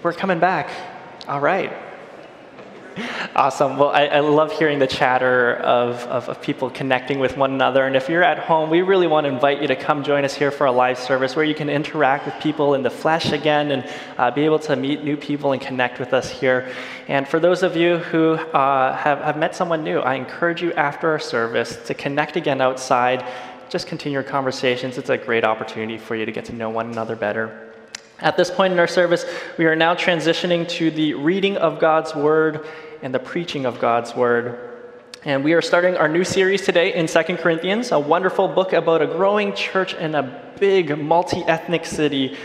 We're 0.00 0.12
coming 0.12 0.38
back. 0.38 0.70
All 1.26 1.40
right. 1.40 1.72
Awesome. 3.34 3.78
Well, 3.78 3.90
I, 3.90 4.06
I, 4.06 4.20
love 4.20 4.52
hearing 4.52 4.78
the 4.78 4.86
chatter 4.86 5.56
of, 5.56 6.02
of, 6.06 6.28
of, 6.28 6.42
people 6.42 6.70
connecting 6.70 7.18
with 7.18 7.36
one 7.36 7.52
another. 7.52 7.84
And 7.84 7.94
if 7.94 8.08
you're 8.08 8.22
at 8.22 8.38
home, 8.38 8.70
we 8.70 8.82
really 8.82 9.06
want 9.06 9.24
to 9.26 9.32
invite 9.32 9.60
you 9.60 9.68
to 9.68 9.76
come 9.76 10.02
join 10.02 10.24
us 10.24 10.34
here 10.34 10.50
for 10.50 10.66
a 10.66 10.72
live 10.72 10.98
service 10.98 11.36
where 11.36 11.44
you 11.44 11.54
can 11.54 11.68
interact 11.68 12.26
with 12.26 12.34
people 12.40 12.74
in 12.74 12.82
the 12.82 12.90
flesh 12.90 13.32
again 13.32 13.70
and 13.70 13.88
uh, 14.18 14.30
be 14.30 14.44
able 14.44 14.58
to 14.60 14.76
meet 14.76 15.04
new 15.04 15.16
people 15.16 15.52
and 15.52 15.62
connect 15.62 16.00
with 16.00 16.12
us 16.12 16.30
here. 16.30 16.72
And 17.06 17.26
for 17.26 17.38
those 17.38 17.62
of 17.62 17.76
you 17.76 17.98
who 17.98 18.34
uh, 18.34 18.96
have, 18.96 19.18
have 19.18 19.36
met 19.36 19.54
someone 19.54 19.84
new, 19.84 19.98
I 19.98 20.14
encourage 20.14 20.62
you 20.62 20.72
after 20.74 21.08
our 21.08 21.20
service 21.20 21.76
to 21.86 21.94
connect 21.94 22.36
again 22.36 22.60
outside. 22.60 23.24
Just 23.68 23.86
continue 23.86 24.14
your 24.14 24.22
conversations. 24.24 24.98
It's 24.98 25.10
a 25.10 25.18
great 25.18 25.44
opportunity 25.44 25.98
for 25.98 26.16
you 26.16 26.24
to 26.24 26.32
get 26.32 26.44
to 26.46 26.54
know 26.54 26.70
one 26.70 26.90
another 26.90 27.14
better. 27.14 27.67
At 28.20 28.36
this 28.36 28.50
point 28.50 28.72
in 28.72 28.80
our 28.80 28.88
service, 28.88 29.24
we 29.58 29.66
are 29.66 29.76
now 29.76 29.94
transitioning 29.94 30.68
to 30.70 30.90
the 30.90 31.14
reading 31.14 31.56
of 31.56 31.78
God's 31.78 32.16
Word 32.16 32.66
and 33.00 33.14
the 33.14 33.20
preaching 33.20 33.64
of 33.64 33.78
God's 33.78 34.12
Word. 34.12 34.58
And 35.24 35.44
we 35.44 35.52
are 35.52 35.62
starting 35.62 35.96
our 35.96 36.08
new 36.08 36.24
series 36.24 36.62
today 36.62 36.94
in 36.94 37.06
Second 37.06 37.36
Corinthians, 37.36 37.92
a 37.92 37.98
wonderful 37.98 38.48
book 38.48 38.72
about 38.72 39.02
a 39.02 39.06
growing 39.06 39.54
church 39.54 39.94
in 39.94 40.16
a 40.16 40.52
big 40.58 40.98
multi 40.98 41.42
ethnic 41.42 41.84
city 41.84 42.36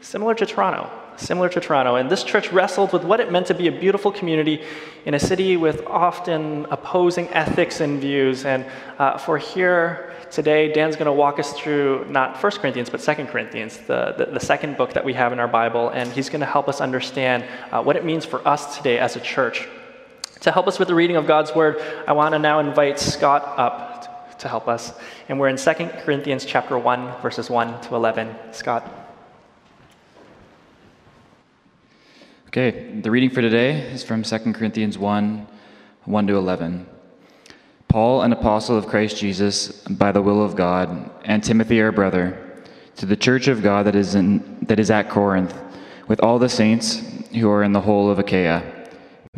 similar 0.00 0.32
to 0.36 0.46
Toronto. 0.46 0.88
Similar 1.16 1.48
to 1.48 1.60
Toronto. 1.60 1.96
And 1.96 2.08
this 2.08 2.22
church 2.22 2.52
wrestled 2.52 2.92
with 2.92 3.02
what 3.02 3.18
it 3.18 3.32
meant 3.32 3.48
to 3.48 3.54
be 3.54 3.66
a 3.66 3.72
beautiful 3.72 4.12
community 4.12 4.62
in 5.06 5.14
a 5.14 5.18
city 5.18 5.56
with 5.56 5.84
often 5.86 6.66
opposing 6.66 7.26
ethics 7.30 7.80
and 7.80 8.00
views. 8.00 8.44
And 8.44 8.64
uh, 8.98 9.18
for 9.18 9.38
here, 9.38 10.05
Today, 10.30 10.72
Dan's 10.72 10.96
going 10.96 11.06
to 11.06 11.12
walk 11.12 11.38
us 11.38 11.52
through 11.52 12.06
not 12.10 12.42
1 12.42 12.52
Corinthians, 12.52 12.90
but 12.90 13.00
2 13.00 13.26
Corinthians, 13.26 13.78
the, 13.78 14.14
the, 14.18 14.26
the, 14.26 14.40
second 14.40 14.76
book 14.76 14.92
that 14.92 15.04
we 15.04 15.14
have 15.14 15.32
in 15.32 15.38
our 15.38 15.48
Bible, 15.48 15.90
and 15.90 16.10
he's 16.12 16.28
going 16.28 16.40
to 16.40 16.46
help 16.46 16.68
us 16.68 16.80
understand 16.80 17.44
uh, 17.70 17.82
what 17.82 17.96
it 17.96 18.04
means 18.04 18.24
for 18.24 18.46
us 18.46 18.76
today 18.76 18.98
as 18.98 19.14
a 19.14 19.20
church. 19.20 19.68
To 20.40 20.50
help 20.50 20.66
us 20.66 20.78
with 20.78 20.88
the 20.88 20.94
reading 20.94 21.16
of 21.16 21.26
God's 21.26 21.54
Word, 21.54 21.80
I 22.06 22.12
want 22.12 22.32
to 22.34 22.38
now 22.38 22.58
invite 22.58 22.98
Scott 22.98 23.54
up 23.56 24.38
to 24.38 24.48
help 24.48 24.68
us. 24.68 24.92
And 25.28 25.38
we're 25.38 25.48
in 25.48 25.56
2 25.56 25.72
Corinthians 26.04 26.44
chapter 26.44 26.78
1, 26.78 27.22
verses 27.22 27.48
1 27.48 27.80
to 27.82 27.94
11. 27.94 28.34
Scott. 28.52 29.06
Okay, 32.48 33.00
the 33.00 33.10
reading 33.10 33.30
for 33.30 33.42
today 33.42 33.80
is 33.92 34.02
from 34.02 34.22
2 34.22 34.38
Corinthians 34.52 34.98
1, 34.98 35.46
1 36.04 36.26
to 36.26 36.36
11. 36.36 36.86
Paul, 37.96 38.20
an 38.20 38.32
apostle 38.34 38.76
of 38.76 38.88
Christ 38.88 39.16
Jesus, 39.16 39.68
by 39.88 40.12
the 40.12 40.20
will 40.20 40.44
of 40.44 40.54
God, 40.54 41.10
and 41.24 41.42
Timothy, 41.42 41.80
our 41.80 41.92
brother, 41.92 42.38
to 42.96 43.06
the 43.06 43.16
church 43.16 43.48
of 43.48 43.62
God 43.62 43.86
that 43.86 43.96
is, 43.96 44.14
in, 44.14 44.58
that 44.68 44.78
is 44.78 44.90
at 44.90 45.08
Corinth, 45.08 45.54
with 46.06 46.20
all 46.20 46.38
the 46.38 46.50
saints 46.50 47.02
who 47.32 47.48
are 47.48 47.62
in 47.62 47.72
the 47.72 47.80
whole 47.80 48.10
of 48.10 48.18
Achaia. 48.18 48.62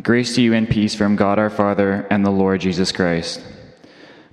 Grace 0.01 0.35
to 0.35 0.41
you 0.41 0.53
and 0.53 0.69
peace 0.69 0.93
from 0.93 1.15
God 1.15 1.39
our 1.39 1.49
Father 1.49 2.05
and 2.09 2.25
the 2.25 2.31
Lord 2.31 2.59
Jesus 2.59 2.91
Christ. 2.91 3.41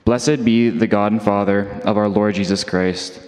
Blessed 0.05 0.45
be 0.45 0.71
the 0.71 0.89
God 0.89 1.13
and 1.13 1.23
Father 1.23 1.81
of 1.85 1.97
our 1.97 2.09
Lord 2.09 2.35
Jesus 2.35 2.65
Christ, 2.65 3.21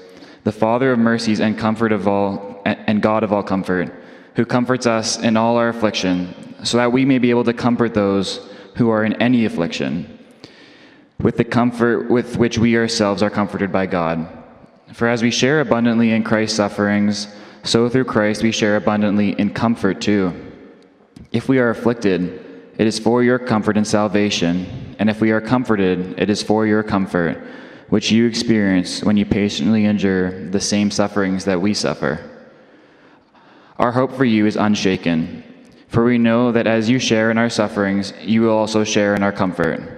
the 0.43 0.51
Father 0.51 0.91
of 0.91 0.99
mercies 0.99 1.39
and 1.39 1.57
comfort 1.57 1.93
of 1.93 2.09
all 2.09 2.61
and 2.65 3.01
God 3.01 3.23
of 3.23 3.33
all 3.33 3.45
comfort, 3.45 3.95
who 4.35 4.45
comforts 4.45 4.85
us 4.85 5.17
in 5.17 5.37
all 5.37 5.59
our 5.59 5.69
affliction, 5.69 6.57
so 6.65 6.77
that 6.77 6.91
we 6.91 7.05
may 7.05 7.19
be 7.19 7.31
able 7.31 7.45
to 7.45 7.53
comfort 7.53 7.95
those 7.95 8.45
who 8.75 8.91
are 8.91 9.05
in 9.05 9.13
any 9.23 9.45
affliction 9.45 10.18
with 11.21 11.37
the 11.37 11.45
comfort 11.45 12.11
with 12.11 12.37
which 12.37 12.59
we 12.59 12.77
ourselves 12.77 13.23
are 13.23 13.31
comforted 13.31 13.73
by 13.73 13.87
God. 13.87 14.27
For 14.93 15.09
as 15.09 15.23
we 15.23 15.31
share 15.31 15.61
abundantly 15.61 16.13
in 16.13 16.23
Christ's 16.23 16.57
sufferings, 16.57 17.27
so 17.65 17.89
through 17.89 18.05
Christ 18.05 18.43
we 18.43 18.53
share 18.53 18.77
abundantly 18.77 19.33
in 19.33 19.53
comfort 19.53 20.01
too. 20.01 20.33
If 21.33 21.49
we 21.49 21.59
are 21.59 21.71
afflicted, 21.71 22.45
it 22.79 22.87
is 22.87 22.99
for 22.99 23.23
your 23.23 23.39
comfort 23.39 23.77
and 23.77 23.87
salvation, 23.87 24.95
and 24.99 25.11
if 25.11 25.21
we 25.21 25.33
are 25.33 25.41
comforted, 25.41 26.19
it 26.19 26.31
is 26.31 26.43
for 26.43 26.67
your 26.67 26.83
comfort, 26.83 27.43
which 27.89 28.13
you 28.13 28.27
experience 28.27 29.03
when 29.03 29.17
you 29.17 29.27
patiently 29.27 29.85
endure 29.85 30.49
the 30.51 30.61
same 30.61 30.91
sufferings 30.91 31.45
that 31.45 31.61
we 31.61 31.75
suffer. 31.75 32.31
Our 33.79 33.93
hope 33.93 34.13
for 34.13 34.25
you 34.25 34.47
is 34.47 34.57
unshaken, 34.57 35.43
for 35.89 36.05
we 36.05 36.19
know 36.19 36.53
that 36.53 36.67
as 36.67 36.89
you 36.89 36.99
share 36.99 37.31
in 37.31 37.39
our 37.39 37.51
sufferings, 37.51 38.13
you 38.23 38.43
will 38.43 38.57
also 38.57 38.85
share 38.85 39.15
in 39.15 39.23
our 39.23 39.33
comfort. 39.33 39.98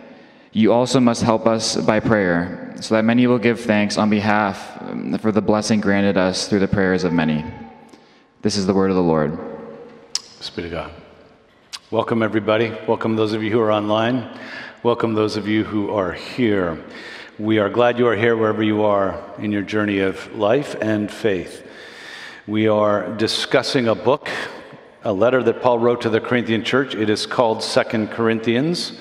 You 0.53 0.73
also 0.73 0.99
must 0.99 1.23
help 1.23 1.47
us 1.47 1.77
by 1.77 2.01
prayer, 2.01 2.75
so 2.81 2.95
that 2.95 3.05
many 3.05 3.25
will 3.25 3.39
give 3.39 3.61
thanks 3.61 3.97
on 3.97 4.09
behalf 4.09 4.81
um, 4.81 5.17
for 5.17 5.31
the 5.31 5.41
blessing 5.41 5.79
granted 5.79 6.17
us 6.17 6.49
through 6.49 6.59
the 6.59 6.67
prayers 6.67 7.05
of 7.05 7.13
many. 7.13 7.45
This 8.41 8.57
is 8.57 8.67
the 8.67 8.73
word 8.73 8.89
of 8.89 8.97
the 8.97 9.01
Lord. 9.01 9.39
Spirit 10.41 10.65
of 10.65 10.71
God. 10.73 10.91
Welcome, 11.89 12.21
everybody. 12.21 12.77
Welcome 12.85 13.15
those 13.15 13.31
of 13.31 13.41
you 13.41 13.49
who 13.49 13.61
are 13.61 13.71
online. 13.71 14.27
Welcome 14.83 15.13
those 15.13 15.37
of 15.37 15.47
you 15.47 15.63
who 15.63 15.89
are 15.91 16.11
here. 16.11 16.83
We 17.39 17.59
are 17.59 17.69
glad 17.69 17.97
you 17.97 18.07
are 18.07 18.17
here 18.17 18.35
wherever 18.35 18.61
you 18.61 18.83
are 18.83 19.23
in 19.39 19.53
your 19.53 19.61
journey 19.61 19.99
of 19.99 20.35
life 20.35 20.75
and 20.81 21.09
faith. 21.09 21.65
We 22.45 22.67
are 22.67 23.15
discussing 23.15 23.87
a 23.87 23.95
book, 23.95 24.27
a 25.05 25.13
letter 25.13 25.41
that 25.43 25.61
Paul 25.61 25.79
wrote 25.79 26.01
to 26.01 26.09
the 26.09 26.19
Corinthian 26.19 26.65
church. 26.65 26.93
It 26.93 27.09
is 27.09 27.25
called 27.25 27.63
Second 27.63 28.09
Corinthians. 28.09 28.99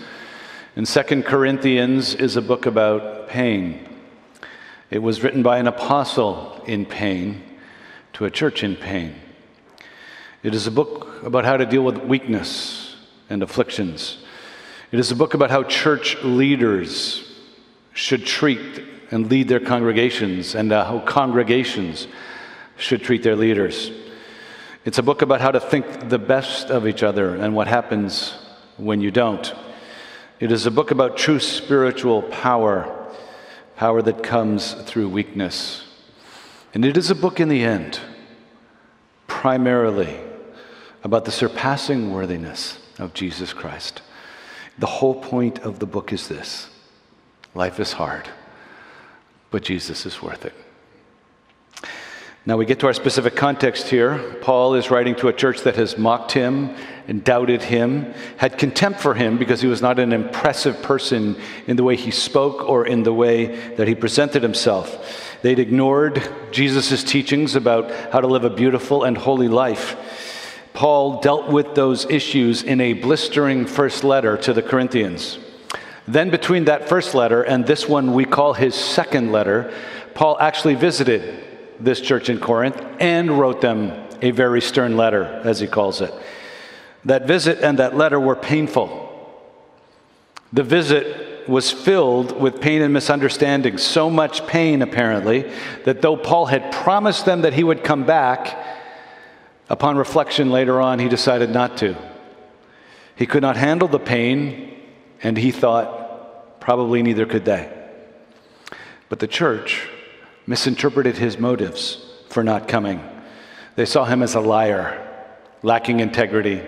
And 0.76 0.86
Second 0.86 1.24
Corinthians 1.24 2.14
is 2.14 2.36
a 2.36 2.42
book 2.42 2.64
about 2.64 3.28
pain. 3.28 3.88
It 4.88 5.00
was 5.00 5.22
written 5.22 5.42
by 5.42 5.58
an 5.58 5.66
apostle 5.66 6.62
in 6.64 6.86
pain 6.86 7.42
to 8.12 8.24
a 8.24 8.30
church 8.30 8.62
in 8.62 8.76
pain. 8.76 9.16
It 10.44 10.54
is 10.54 10.68
a 10.68 10.70
book 10.70 11.24
about 11.24 11.44
how 11.44 11.56
to 11.56 11.66
deal 11.66 11.82
with 11.82 11.98
weakness 11.98 12.94
and 13.28 13.42
afflictions. 13.42 14.18
It 14.92 15.00
is 15.00 15.10
a 15.10 15.16
book 15.16 15.34
about 15.34 15.50
how 15.50 15.64
church 15.64 16.16
leaders 16.22 17.28
should 17.92 18.24
treat 18.24 18.84
and 19.10 19.28
lead 19.28 19.48
their 19.48 19.60
congregations 19.60 20.54
and 20.54 20.72
uh, 20.72 20.84
how 20.84 21.00
congregations 21.00 22.06
should 22.76 23.02
treat 23.02 23.24
their 23.24 23.36
leaders. 23.36 23.90
It's 24.84 24.98
a 24.98 25.02
book 25.02 25.22
about 25.22 25.40
how 25.40 25.50
to 25.50 25.60
think 25.60 26.08
the 26.08 26.18
best 26.18 26.70
of 26.70 26.86
each 26.86 27.02
other 27.02 27.34
and 27.34 27.56
what 27.56 27.66
happens 27.66 28.34
when 28.76 29.00
you 29.00 29.10
don't. 29.10 29.52
It 30.40 30.50
is 30.50 30.64
a 30.64 30.70
book 30.70 30.90
about 30.90 31.18
true 31.18 31.38
spiritual 31.38 32.22
power, 32.22 33.12
power 33.76 34.00
that 34.00 34.22
comes 34.22 34.72
through 34.72 35.10
weakness. 35.10 35.86
And 36.72 36.82
it 36.82 36.96
is 36.96 37.10
a 37.10 37.14
book 37.14 37.40
in 37.40 37.50
the 37.50 37.62
end, 37.62 38.00
primarily 39.26 40.18
about 41.04 41.26
the 41.26 41.30
surpassing 41.30 42.10
worthiness 42.10 42.78
of 42.98 43.12
Jesus 43.12 43.52
Christ. 43.52 44.00
The 44.78 44.86
whole 44.86 45.20
point 45.20 45.58
of 45.58 45.78
the 45.78 45.86
book 45.86 46.10
is 46.10 46.28
this 46.28 46.70
life 47.54 47.78
is 47.78 47.92
hard, 47.92 48.26
but 49.50 49.62
Jesus 49.62 50.06
is 50.06 50.22
worth 50.22 50.46
it. 50.46 50.54
Now 52.46 52.56
we 52.56 52.64
get 52.64 52.80
to 52.80 52.86
our 52.86 52.94
specific 52.94 53.36
context 53.36 53.88
here. 53.88 54.18
Paul 54.40 54.74
is 54.74 54.90
writing 54.90 55.14
to 55.16 55.28
a 55.28 55.32
church 55.34 55.60
that 55.64 55.76
has 55.76 55.98
mocked 55.98 56.32
him 56.32 56.74
and 57.10 57.24
doubted 57.24 57.60
him, 57.60 58.14
had 58.36 58.56
contempt 58.56 59.00
for 59.00 59.14
him 59.14 59.36
because 59.36 59.60
he 59.60 59.66
was 59.66 59.82
not 59.82 59.98
an 59.98 60.12
impressive 60.12 60.80
person 60.80 61.36
in 61.66 61.74
the 61.74 61.82
way 61.82 61.96
he 61.96 62.12
spoke 62.12 62.62
or 62.62 62.86
in 62.86 63.02
the 63.02 63.12
way 63.12 63.46
that 63.74 63.88
he 63.88 63.96
presented 63.96 64.44
himself. 64.44 65.28
They'd 65.42 65.58
ignored 65.58 66.22
Jesus' 66.52 67.02
teachings 67.02 67.56
about 67.56 67.90
how 68.12 68.20
to 68.20 68.28
live 68.28 68.44
a 68.44 68.50
beautiful 68.50 69.02
and 69.02 69.18
holy 69.18 69.48
life. 69.48 69.96
Paul 70.72 71.20
dealt 71.20 71.48
with 71.48 71.74
those 71.74 72.08
issues 72.08 72.62
in 72.62 72.80
a 72.80 72.92
blistering 72.92 73.66
first 73.66 74.04
letter 74.04 74.36
to 74.36 74.52
the 74.52 74.62
Corinthians. 74.62 75.40
Then, 76.06 76.30
between 76.30 76.66
that 76.66 76.88
first 76.88 77.12
letter 77.12 77.42
and 77.42 77.66
this 77.66 77.88
one 77.88 78.14
we 78.14 78.24
call 78.24 78.52
his 78.52 78.76
second 78.76 79.32
letter, 79.32 79.74
Paul 80.14 80.38
actually 80.38 80.76
visited 80.76 81.44
this 81.80 82.00
church 82.00 82.28
in 82.28 82.38
Corinth 82.38 82.80
and 83.00 83.36
wrote 83.36 83.60
them 83.60 84.08
a 84.22 84.30
very 84.30 84.60
stern 84.60 84.96
letter, 84.96 85.24
as 85.44 85.58
he 85.58 85.66
calls 85.66 86.00
it. 86.00 86.14
That 87.04 87.26
visit 87.26 87.58
and 87.60 87.78
that 87.78 87.96
letter 87.96 88.20
were 88.20 88.36
painful. 88.36 89.06
The 90.52 90.62
visit 90.62 91.48
was 91.48 91.70
filled 91.70 92.38
with 92.38 92.60
pain 92.60 92.82
and 92.82 92.92
misunderstanding, 92.92 93.78
so 93.78 94.10
much 94.10 94.46
pain, 94.46 94.82
apparently, 94.82 95.50
that 95.84 96.02
though 96.02 96.16
Paul 96.16 96.46
had 96.46 96.72
promised 96.72 97.24
them 97.24 97.42
that 97.42 97.54
he 97.54 97.64
would 97.64 97.82
come 97.82 98.04
back, 98.04 98.56
upon 99.68 99.96
reflection 99.96 100.50
later 100.50 100.80
on, 100.80 100.98
he 100.98 101.08
decided 101.08 101.50
not 101.50 101.76
to. 101.78 101.96
He 103.16 103.26
could 103.26 103.42
not 103.42 103.56
handle 103.56 103.88
the 103.88 103.98
pain, 103.98 104.76
and 105.22 105.36
he 105.36 105.50
thought 105.50 106.60
probably 106.60 107.02
neither 107.02 107.26
could 107.26 107.44
they. 107.44 107.72
But 109.08 109.18
the 109.18 109.26
church 109.26 109.88
misinterpreted 110.46 111.16
his 111.16 111.38
motives 111.38 112.04
for 112.28 112.44
not 112.44 112.68
coming. 112.68 113.02
They 113.76 113.86
saw 113.86 114.04
him 114.04 114.22
as 114.22 114.34
a 114.34 114.40
liar, 114.40 115.06
lacking 115.62 116.00
integrity, 116.00 116.62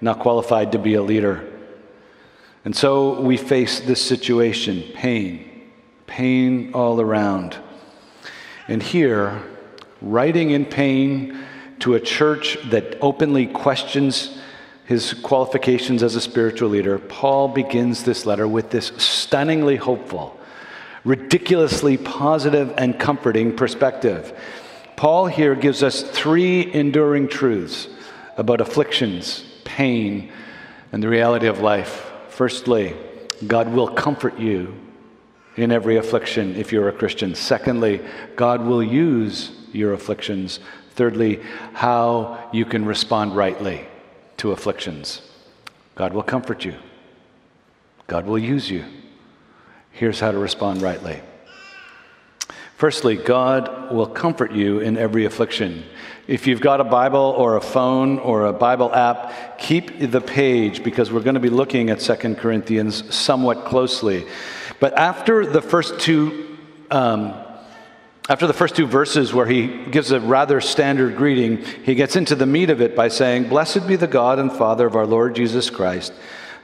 not 0.00 0.20
qualified 0.20 0.72
to 0.72 0.78
be 0.78 0.94
a 0.94 1.02
leader. 1.02 1.44
And 2.64 2.74
so 2.76 3.20
we 3.20 3.36
face 3.36 3.80
this 3.80 4.02
situation 4.04 4.84
pain, 4.94 5.70
pain 6.06 6.72
all 6.74 7.00
around. 7.00 7.56
And 8.66 8.82
here, 8.82 9.42
writing 10.02 10.50
in 10.50 10.64
pain 10.66 11.38
to 11.80 11.94
a 11.94 12.00
church 12.00 12.58
that 12.70 12.98
openly 13.00 13.46
questions 13.46 14.38
his 14.84 15.12
qualifications 15.12 16.02
as 16.02 16.14
a 16.14 16.20
spiritual 16.20 16.70
leader, 16.70 16.98
Paul 16.98 17.48
begins 17.48 18.04
this 18.04 18.24
letter 18.24 18.48
with 18.48 18.70
this 18.70 18.86
stunningly 18.96 19.76
hopeful, 19.76 20.38
ridiculously 21.04 21.98
positive, 21.98 22.72
and 22.78 22.98
comforting 22.98 23.54
perspective. 23.54 24.32
Paul 24.96 25.26
here 25.26 25.54
gives 25.54 25.82
us 25.82 26.02
three 26.02 26.72
enduring 26.72 27.28
truths 27.28 27.88
about 28.38 28.60
afflictions, 28.60 29.44
pain, 29.78 30.28
and 30.90 31.00
the 31.00 31.08
reality 31.08 31.46
of 31.46 31.60
life. 31.60 32.10
Firstly, 32.30 32.96
God 33.46 33.72
will 33.72 33.86
comfort 33.86 34.36
you 34.36 34.74
in 35.56 35.70
every 35.70 35.96
affliction 35.98 36.56
if 36.56 36.72
you're 36.72 36.88
a 36.88 36.92
Christian. 36.92 37.32
Secondly, 37.36 38.00
God 38.34 38.66
will 38.66 38.82
use 38.82 39.52
your 39.72 39.92
afflictions. 39.92 40.58
Thirdly, 40.96 41.40
how 41.74 42.50
you 42.52 42.64
can 42.64 42.84
respond 42.86 43.36
rightly 43.36 43.86
to 44.38 44.50
afflictions. 44.50 45.22
God 45.94 46.12
will 46.12 46.24
comfort 46.24 46.64
you, 46.64 46.74
God 48.08 48.26
will 48.26 48.38
use 48.38 48.68
you. 48.68 48.84
Here's 49.92 50.18
how 50.18 50.32
to 50.32 50.38
respond 50.38 50.82
rightly. 50.82 51.20
Firstly, 52.74 53.14
God 53.14 53.92
will 53.92 54.08
comfort 54.08 54.50
you 54.50 54.80
in 54.80 54.96
every 54.96 55.24
affliction. 55.24 55.84
If 56.28 56.46
you've 56.46 56.60
got 56.60 56.82
a 56.82 56.84
Bible 56.84 57.34
or 57.38 57.56
a 57.56 57.60
phone 57.62 58.18
or 58.18 58.44
a 58.44 58.52
Bible 58.52 58.94
app, 58.94 59.58
keep 59.58 59.98
the 59.98 60.20
page 60.20 60.84
because 60.84 61.10
we're 61.10 61.22
going 61.22 61.36
to 61.36 61.40
be 61.40 61.48
looking 61.48 61.88
at 61.88 62.00
2 62.00 62.34
Corinthians 62.34 63.14
somewhat 63.14 63.64
closely. 63.64 64.26
But 64.78 64.92
after 64.98 65.46
the 65.46 65.62
first 65.62 65.98
two, 66.00 66.58
um, 66.90 67.32
after 68.28 68.46
the 68.46 68.52
first 68.52 68.76
two 68.76 68.86
verses 68.86 69.32
where 69.32 69.46
he 69.46 69.86
gives 69.86 70.10
a 70.12 70.20
rather 70.20 70.60
standard 70.60 71.16
greeting, 71.16 71.64
he 71.64 71.94
gets 71.94 72.14
into 72.14 72.34
the 72.34 72.44
meat 72.44 72.68
of 72.68 72.82
it 72.82 72.94
by 72.94 73.08
saying, 73.08 73.48
Blessed 73.48 73.88
be 73.88 73.96
the 73.96 74.06
God 74.06 74.38
and 74.38 74.52
Father 74.52 74.86
of 74.86 74.96
our 74.96 75.06
Lord 75.06 75.34
Jesus 75.34 75.70
Christ, 75.70 76.12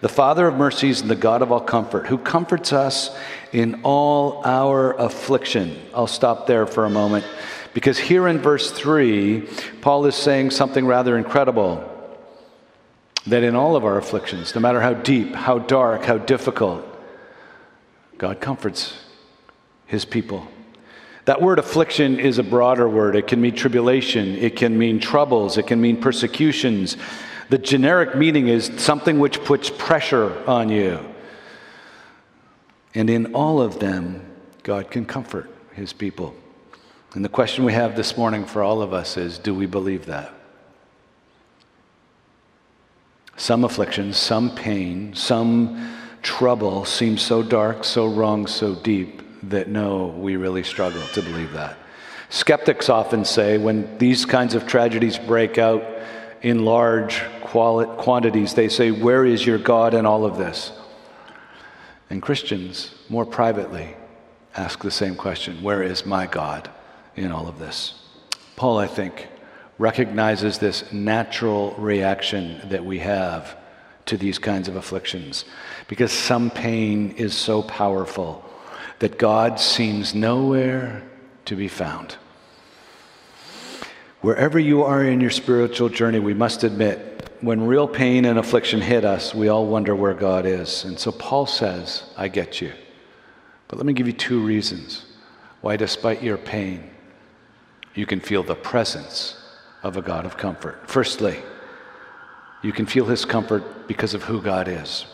the 0.03 0.11
Father 0.11 0.47
of 0.47 0.57
mercies 0.57 1.01
and 1.01 1.09
the 1.09 1.17
God 1.17 1.41
of 1.41 1.51
all 1.51 1.63
comfort, 1.63 2.07
who 2.07 2.19
comforts 2.19 2.75
us 2.75 3.17
in 3.51 3.81
all 3.83 4.43
our 4.45 4.93
affliction. 5.01 5.81
I'll 5.95 6.07
stop 6.07 6.47
there 6.47 6.67
for 6.67 6.85
a 6.85 6.91
moment 6.91 7.25
because 7.75 7.99
here 7.99 8.29
in 8.29 8.39
verse 8.39 8.71
3, 8.71 9.49
Paul 9.81 10.07
is 10.07 10.15
saying 10.15 10.53
something 10.53 10.87
rather 10.87 11.19
incredible 11.19 11.91
that 13.27 13.43
in 13.43 13.57
all 13.57 13.75
of 13.75 13.85
our 13.85 13.99
afflictions, 13.99 14.55
no 14.55 14.61
matter 14.61 14.81
how 14.81 14.95
deep, 14.95 15.35
how 15.35 15.59
dark, 15.59 16.05
how 16.05 16.19
difficult, 16.19 16.87
God 18.17 18.41
comforts 18.41 18.97
his 19.87 20.05
people. 20.05 20.47
That 21.25 21.43
word 21.43 21.59
affliction 21.59 22.21
is 22.21 22.39
a 22.39 22.43
broader 22.43 22.89
word. 22.89 23.17
It 23.17 23.27
can 23.27 23.41
mean 23.41 23.55
tribulation, 23.55 24.37
it 24.37 24.57
can 24.57 24.79
mean 24.79 25.01
troubles, 25.01 25.59
it 25.59 25.67
can 25.67 25.81
mean 25.81 26.01
persecutions. 26.01 26.97
The 27.49 27.59
generic 27.59 28.15
meaning 28.15 28.49
is 28.49 28.71
something 28.77 29.19
which 29.19 29.43
puts 29.43 29.69
pressure 29.69 30.49
on 30.49 30.69
you. 30.69 31.01
And 32.95 33.11
in 33.11 33.35
all 33.35 33.61
of 33.61 33.81
them, 33.81 34.25
God 34.63 34.91
can 34.91 35.07
comfort 35.07 35.51
his 35.73 35.93
people. 35.93 36.37
And 37.15 37.25
the 37.25 37.29
question 37.29 37.65
we 37.65 37.73
have 37.73 37.95
this 37.95 38.17
morning 38.17 38.45
for 38.45 38.63
all 38.63 38.83
of 38.83 38.93
us 38.93 39.17
is 39.17 39.39
do 39.39 39.55
we 39.55 39.67
believe 39.67 40.07
that? 40.07 40.35
Some 43.37 43.65
afflictions, 43.65 44.17
some 44.17 44.55
pain, 44.55 45.15
some 45.15 45.97
trouble 46.23 46.85
seems 46.85 47.23
so 47.23 47.43
dark, 47.43 47.85
so 47.85 48.07
wrong, 48.07 48.49
so 48.49 48.75
deep 48.75 49.23
that 49.45 49.69
no, 49.69 50.07
we 50.07 50.37
really 50.37 50.65
struggle 50.65 51.03
to 51.09 51.23
believe 51.23 51.53
that. 51.53 51.77
Skeptics 52.31 52.89
often 52.89 53.25
say 53.25 53.59
when 53.59 53.97
these 53.99 54.25
kinds 54.25 54.55
of 54.57 54.67
tragedies 54.67 55.17
break 55.17 55.57
out 55.57 55.85
in 56.43 56.65
large 56.65 57.23
quantities, 57.43 58.55
they 58.55 58.69
say, 58.69 58.91
Where 58.91 59.25
is 59.25 59.47
your 59.47 59.59
God 59.59 59.95
in 59.95 60.05
all 60.05 60.25
of 60.25 60.37
this? 60.37 60.73
And 62.11 62.21
Christians, 62.21 62.93
more 63.09 63.25
privately, 63.25 63.95
ask 64.57 64.83
the 64.83 64.91
same 64.91 65.15
question 65.15 65.63
Where 65.63 65.83
is 65.83 66.05
my 66.05 66.27
God 66.27 66.71
in 67.17 67.33
all 67.33 67.49
of 67.49 67.59
this? 67.59 67.95
Paul, 68.57 68.79
I 68.79 68.87
think, 68.87 69.29
recognizes 69.79 70.59
this 70.59 70.93
natural 70.93 71.73
reaction 71.73 72.69
that 72.69 72.85
we 72.85 73.01
have 73.01 73.57
to 74.07 74.17
these 74.17 74.39
kinds 74.39 74.69
of 74.69 74.77
afflictions 74.77 75.45
because 75.89 76.13
some 76.13 76.51
pain 76.51 77.13
is 77.13 77.35
so 77.35 77.63
powerful 77.63 78.45
that 78.99 79.19
God 79.19 79.59
seems 79.59 80.15
nowhere 80.15 81.03
to 81.47 81.57
be 81.57 81.69
found. 81.69 82.17
Wherever 84.21 84.59
you 84.59 84.83
are 84.85 85.05
in 85.05 85.21
your 85.21 85.31
spiritual 85.31 85.89
journey, 85.89 86.19
we 86.19 86.33
must 86.33 86.65
admit, 86.65 87.11
when 87.41 87.67
real 87.67 87.87
pain 87.87 88.25
and 88.25 88.39
affliction 88.39 88.81
hit 88.81 89.05
us, 89.05 89.35
we 89.35 89.49
all 89.49 89.67
wonder 89.67 89.95
where 89.95 90.15
God 90.15 90.47
is. 90.47 90.85
And 90.85 90.99
so 90.99 91.13
Paul 91.13 91.45
says, 91.45 92.05
I 92.17 92.29
get 92.29 92.61
you. 92.61 92.73
But 93.69 93.77
let 93.77 93.85
me 93.85 93.93
give 93.93 94.07
you 94.07 94.15
two 94.15 94.41
reasons 94.41 95.05
why, 95.61 95.77
despite 95.77 96.23
your 96.23 96.39
pain, 96.39 96.91
you 97.95 98.07
can 98.07 98.21
feel 98.21 98.43
the 98.43 98.55
presence 98.55 99.37
of 99.83 99.97
a 99.97 100.03
God 100.03 100.27
of 100.27 100.37
comfort. 100.37 100.89
Firstly, 100.89 101.39
you 102.63 102.73
can 102.73 102.87
feel 102.87 103.07
his 103.07 103.25
comfort 103.25 103.87
because 103.87 104.15
of 104.15 104.25
who 104.25 104.41
God 104.41 104.69
is. 104.69 105.07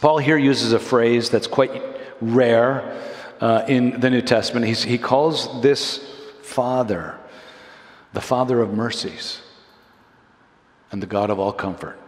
Paul 0.00 0.18
here 0.18 0.38
uses 0.38 0.72
a 0.72 0.78
phrase 0.78 1.30
that's 1.30 1.46
quite 1.46 1.82
rare 2.20 3.00
uh, 3.40 3.64
in 3.68 4.00
the 4.00 4.10
New 4.10 4.22
Testament. 4.22 4.66
He's, 4.66 4.82
he 4.82 4.98
calls 4.98 5.62
this 5.62 5.98
Father 6.42 7.16
the 8.12 8.20
Father 8.20 8.60
of 8.60 8.72
mercies 8.72 9.40
and 10.90 11.02
the 11.02 11.06
God 11.06 11.30
of 11.30 11.38
all 11.38 11.52
comfort. 11.52 11.98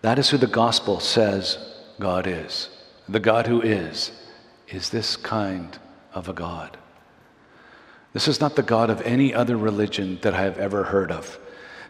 That 0.00 0.18
is 0.18 0.30
who 0.30 0.36
the 0.36 0.48
gospel 0.48 0.98
says 0.98 1.58
God 2.00 2.26
is. 2.26 2.68
The 3.08 3.20
God 3.20 3.46
who 3.46 3.62
is, 3.62 4.10
is 4.68 4.90
this 4.90 5.16
kind 5.16 5.78
of 6.12 6.28
a 6.28 6.32
God. 6.32 6.76
This 8.12 8.28
is 8.28 8.40
not 8.40 8.56
the 8.56 8.62
God 8.62 8.90
of 8.90 9.00
any 9.02 9.32
other 9.32 9.56
religion 9.56 10.18
that 10.22 10.34
I 10.34 10.42
have 10.42 10.58
ever 10.58 10.84
heard 10.84 11.10
of. 11.10 11.38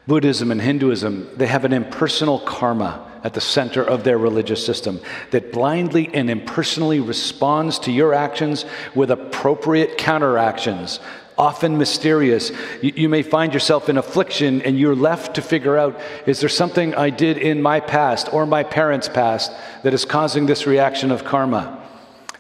Buddhism 0.07 0.51
and 0.51 0.61
Hinduism, 0.61 1.29
they 1.37 1.47
have 1.47 1.65
an 1.65 1.73
impersonal 1.73 2.41
karma 2.41 3.09
at 3.23 3.35
the 3.35 3.41
center 3.41 3.83
of 3.83 4.03
their 4.03 4.19
religious 4.19 4.65
system 4.65 5.01
that 5.31 5.53
blindly 5.53 6.11
and 6.13 6.29
impersonally 6.29 6.99
responds 6.99 7.79
to 7.81 7.93
your 7.93 8.13
actions 8.13 8.65
with 8.97 9.13
appropriate 9.13 9.97
counteractions, 9.99 10.99
often 11.39 11.79
mysterious. 11.79 12.51
You, 12.83 12.93
you, 12.97 13.09
may 13.09 13.23
find 13.23 13.55
yourself 13.55 13.89
in 13.89 13.97
affliction 13.97 14.63
and 14.63 14.77
you're 14.77 14.97
left 14.97 15.37
to 15.37 15.43
figure 15.43 15.79
out 15.79 16.01
is 16.27 16.41
there 16.41 16.49
something 16.49 16.97
I 16.97 17.11
did 17.11 17.39
in 17.39 17.63
my 17.63 17.79
past 17.79 18.33
or 18.33 18.45
my 18.45 18.65
parents' 18.65 19.09
past 19.09 19.53
that 19.85 19.95
is 19.95 20.05
causing 20.05 20.47
this 20.47 20.67
reaction 20.67 21.13
of 21.13 21.25
karma? 21.25 21.82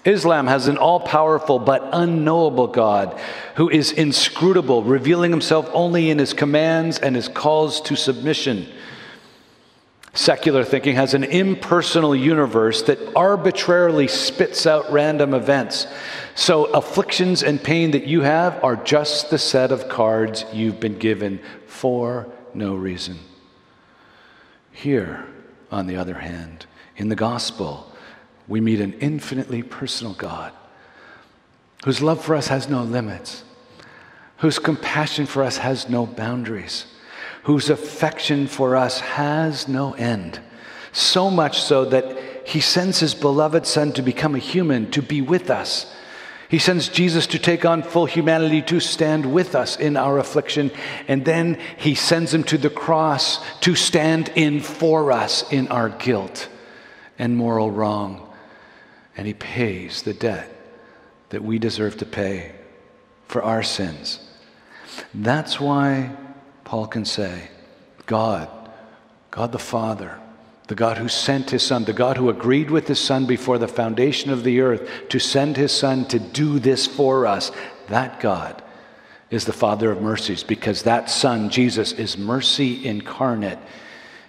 Islam 0.04 0.48
has 0.48 0.66
an 0.66 0.78
all 0.78 1.00
powerful 1.00 1.58
but 1.58 1.88
unknowable 1.92 2.66
God 2.66 3.18
who 3.54 3.68
is 3.68 3.92
inscrutable, 3.92 4.82
revealing 4.82 5.30
himself 5.30 5.70
only 5.72 6.10
in 6.10 6.18
his 6.18 6.32
commands 6.32 6.98
and 6.98 7.14
his 7.14 7.28
calls 7.28 7.80
to 7.82 7.94
submission. 7.94 8.66
Secular 10.14 10.64
thinking 10.64 10.96
has 10.96 11.14
an 11.14 11.24
impersonal 11.24 12.14
universe 12.14 12.82
that 12.82 12.98
arbitrarily 13.16 14.08
spits 14.08 14.66
out 14.66 14.92
random 14.92 15.32
events. 15.32 15.86
So, 16.34 16.66
afflictions 16.66 17.42
and 17.42 17.62
pain 17.62 17.92
that 17.92 18.06
you 18.06 18.20
have 18.22 18.62
are 18.62 18.76
just 18.76 19.30
the 19.30 19.38
set 19.38 19.72
of 19.72 19.88
cards 19.88 20.44
you've 20.52 20.80
been 20.80 20.98
given 20.98 21.40
for 21.66 22.28
no 22.52 22.74
reason. 22.74 23.18
Here, 24.72 25.24
on 25.70 25.86
the 25.86 25.96
other 25.96 26.14
hand, 26.14 26.66
in 26.96 27.08
the 27.08 27.16
gospel, 27.16 27.91
we 28.48 28.60
meet 28.60 28.80
an 28.80 28.94
infinitely 28.94 29.62
personal 29.62 30.14
God 30.14 30.52
whose 31.84 32.00
love 32.00 32.24
for 32.24 32.34
us 32.34 32.48
has 32.48 32.68
no 32.68 32.82
limits, 32.82 33.42
whose 34.38 34.58
compassion 34.58 35.26
for 35.26 35.42
us 35.42 35.58
has 35.58 35.88
no 35.88 36.06
boundaries, 36.06 36.86
whose 37.44 37.70
affection 37.70 38.46
for 38.46 38.76
us 38.76 39.00
has 39.00 39.66
no 39.68 39.92
end. 39.94 40.40
So 40.92 41.30
much 41.30 41.60
so 41.60 41.84
that 41.86 42.46
he 42.46 42.60
sends 42.60 43.00
his 43.00 43.14
beloved 43.14 43.66
Son 43.66 43.92
to 43.92 44.02
become 44.02 44.34
a 44.34 44.38
human, 44.38 44.90
to 44.92 45.02
be 45.02 45.20
with 45.20 45.50
us. 45.50 45.92
He 46.48 46.58
sends 46.58 46.88
Jesus 46.88 47.26
to 47.28 47.38
take 47.38 47.64
on 47.64 47.82
full 47.82 48.04
humanity 48.04 48.60
to 48.62 48.78
stand 48.78 49.32
with 49.32 49.54
us 49.54 49.76
in 49.76 49.96
our 49.96 50.18
affliction. 50.18 50.70
And 51.08 51.24
then 51.24 51.58
he 51.78 51.94
sends 51.94 52.34
him 52.34 52.44
to 52.44 52.58
the 52.58 52.68
cross 52.68 53.40
to 53.60 53.74
stand 53.74 54.30
in 54.34 54.60
for 54.60 55.10
us 55.12 55.50
in 55.50 55.68
our 55.68 55.88
guilt 55.88 56.48
and 57.18 57.36
moral 57.36 57.70
wrong. 57.70 58.31
And 59.16 59.26
he 59.26 59.34
pays 59.34 60.02
the 60.02 60.14
debt 60.14 60.50
that 61.30 61.42
we 61.42 61.58
deserve 61.58 61.96
to 61.98 62.06
pay 62.06 62.52
for 63.26 63.42
our 63.42 63.62
sins. 63.62 64.20
That's 65.14 65.60
why 65.60 66.10
Paul 66.64 66.86
can 66.86 67.04
say, 67.04 67.48
God, 68.06 68.48
God 69.30 69.52
the 69.52 69.58
Father, 69.58 70.18
the 70.68 70.74
God 70.74 70.98
who 70.98 71.08
sent 71.08 71.50
his 71.50 71.62
Son, 71.62 71.84
the 71.84 71.92
God 71.92 72.16
who 72.16 72.28
agreed 72.28 72.70
with 72.70 72.88
his 72.88 73.00
Son 73.00 73.26
before 73.26 73.58
the 73.58 73.68
foundation 73.68 74.30
of 74.30 74.44
the 74.44 74.60
earth 74.60 74.88
to 75.08 75.18
send 75.18 75.56
his 75.56 75.72
Son 75.72 76.04
to 76.06 76.18
do 76.18 76.58
this 76.58 76.86
for 76.86 77.26
us, 77.26 77.50
that 77.88 78.20
God 78.20 78.62
is 79.30 79.44
the 79.44 79.52
Father 79.52 79.90
of 79.90 80.02
mercies 80.02 80.42
because 80.42 80.82
that 80.82 81.10
Son, 81.10 81.48
Jesus, 81.48 81.92
is 81.92 82.18
mercy 82.18 82.86
incarnate, 82.86 83.58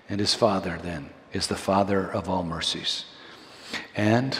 and 0.10 0.20
his 0.20 0.34
Father 0.34 0.80
then 0.82 1.10
is 1.34 1.48
the 1.48 1.56
Father 1.56 2.10
of 2.10 2.30
all 2.30 2.44
mercies 2.44 3.06
and 3.96 4.38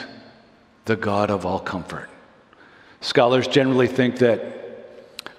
the 0.84 0.96
God 0.96 1.30
of 1.30 1.46
all 1.46 1.60
comfort. 1.60 2.08
Scholars 3.00 3.46
generally 3.46 3.86
think 3.86 4.18
that 4.18 4.54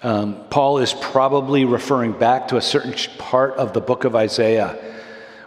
um, 0.03 0.43
Paul 0.49 0.79
is 0.79 0.93
probably 0.93 1.65
referring 1.65 2.11
back 2.11 2.49
to 2.49 2.57
a 2.57 2.61
certain 2.61 2.93
part 3.17 3.55
of 3.55 3.73
the 3.73 3.81
book 3.81 4.03
of 4.03 4.15
Isaiah 4.15 4.77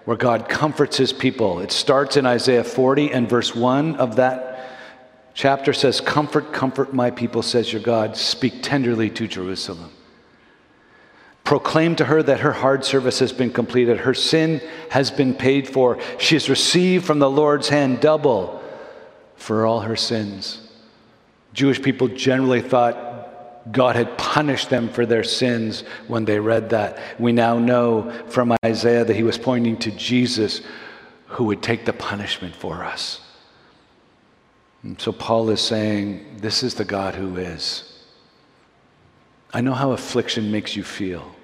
where 0.05 0.17
God 0.17 0.49
comforts 0.49 0.97
his 0.97 1.12
people. 1.12 1.61
It 1.61 1.71
starts 1.71 2.17
in 2.17 2.26
Isaiah 2.26 2.64
40 2.64 3.12
and 3.12 3.28
verse 3.28 3.55
1 3.55 3.97
of 3.97 4.17
that 4.17 4.49
chapter 5.38 5.73
says, 5.73 6.00
Comfort, 6.00 6.52
comfort 6.52 6.93
my 6.93 7.12
people, 7.12 7.43
says 7.43 7.73
your 7.73 7.81
God. 7.81 8.17
Speak 8.17 8.61
tenderly 8.61 9.09
to 9.11 9.28
Jerusalem. 9.28 9.93
Proclaim 11.45 11.95
to 11.97 12.05
her 12.07 12.23
that 12.25 12.40
her 12.40 12.52
hard 12.52 12.85
service 12.85 13.21
has 13.21 13.33
been 13.33 13.52
completed, 13.52 13.99
her 13.99 14.14
sin 14.14 14.61
has 14.90 15.12
been 15.12 15.33
paid 15.35 15.69
for. 15.69 15.99
She 16.19 16.35
has 16.35 16.50
received 16.50 17.07
from 17.07 17.21
the 17.21 17.31
Lord's 17.31 17.69
hand 17.69 18.00
double 18.00 18.61
for 19.38 19.64
all 19.64 19.80
her 19.80 19.97
sins. 19.97 20.61
Jewish 21.54 21.80
people 21.80 22.09
generally 22.09 22.61
thought 22.61 23.73
God 23.73 23.97
had 23.97 24.16
punished 24.18 24.71
them 24.71 24.88
for 24.88 25.07
their 25.07 25.25
sins 25.25 25.83
when 26.07 26.25
they 26.25 26.38
read 26.38 26.71
that. 26.71 26.99
We 27.18 27.33
now 27.33 27.59
know 27.59 28.11
from 28.28 28.54
Isaiah 28.64 29.04
that 29.04 29.16
he 29.16 29.23
was 29.23 29.38
pointing 29.38 29.76
to 29.78 29.90
Jesus 29.90 30.62
who 31.26 31.45
would 31.45 31.62
take 31.62 31.85
the 31.85 31.92
punishment 31.92 32.54
for 32.54 32.85
us. 32.85 33.21
And 34.83 35.00
so 35.00 35.12
Paul 35.12 35.50
is 35.50 35.61
saying, 35.61 36.38
This 36.38 36.62
is 36.62 36.75
the 36.75 36.85
God 36.85 37.14
who 37.14 37.37
is. 37.37 37.85
I 39.52 39.61
know 39.61 39.75
how 39.75 39.92
affliction 39.92 40.50
makes 40.50 40.76
you 40.76 40.85
feel. 40.85 41.35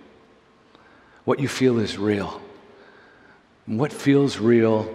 What 1.25 1.41
you 1.41 1.49
feel 1.49 1.79
is 1.79 1.99
real. 1.99 2.41
And 3.67 3.79
what 3.79 3.93
feels 3.93 4.39
real 4.39 4.95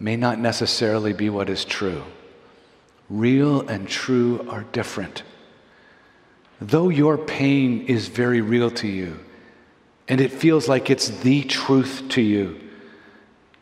may 0.00 0.16
not 0.16 0.38
necessarily 0.38 1.12
be 1.12 1.28
what 1.30 1.50
is 1.50 1.64
true. 1.64 2.02
Real 3.08 3.60
and 3.68 3.86
true 3.86 4.46
are 4.48 4.64
different. 4.72 5.22
Though 6.60 6.88
your 6.88 7.18
pain 7.18 7.86
is 7.86 8.08
very 8.08 8.40
real 8.40 8.70
to 8.72 8.88
you 8.88 9.18
and 10.08 10.20
it 10.20 10.32
feels 10.32 10.68
like 10.68 10.90
it's 10.90 11.08
the 11.08 11.44
truth 11.44 12.04
to 12.10 12.20
you, 12.20 12.60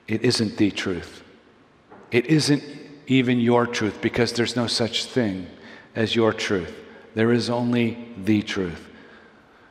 it 0.07 0.23
isn't 0.23 0.57
the 0.57 0.71
truth. 0.71 1.23
It 2.11 2.27
isn't 2.27 2.63
even 3.07 3.41
your 3.41 3.67
truth 3.67 4.01
because 4.01 4.33
there's 4.33 4.57
no 4.57 4.67
such 4.67 5.05
thing 5.05 5.47
as 5.95 6.15
your 6.15 6.33
truth. 6.33 6.75
There 7.15 7.33
is 7.33 7.51
only 7.51 8.09
the 8.17 8.43
truth. 8.43 8.89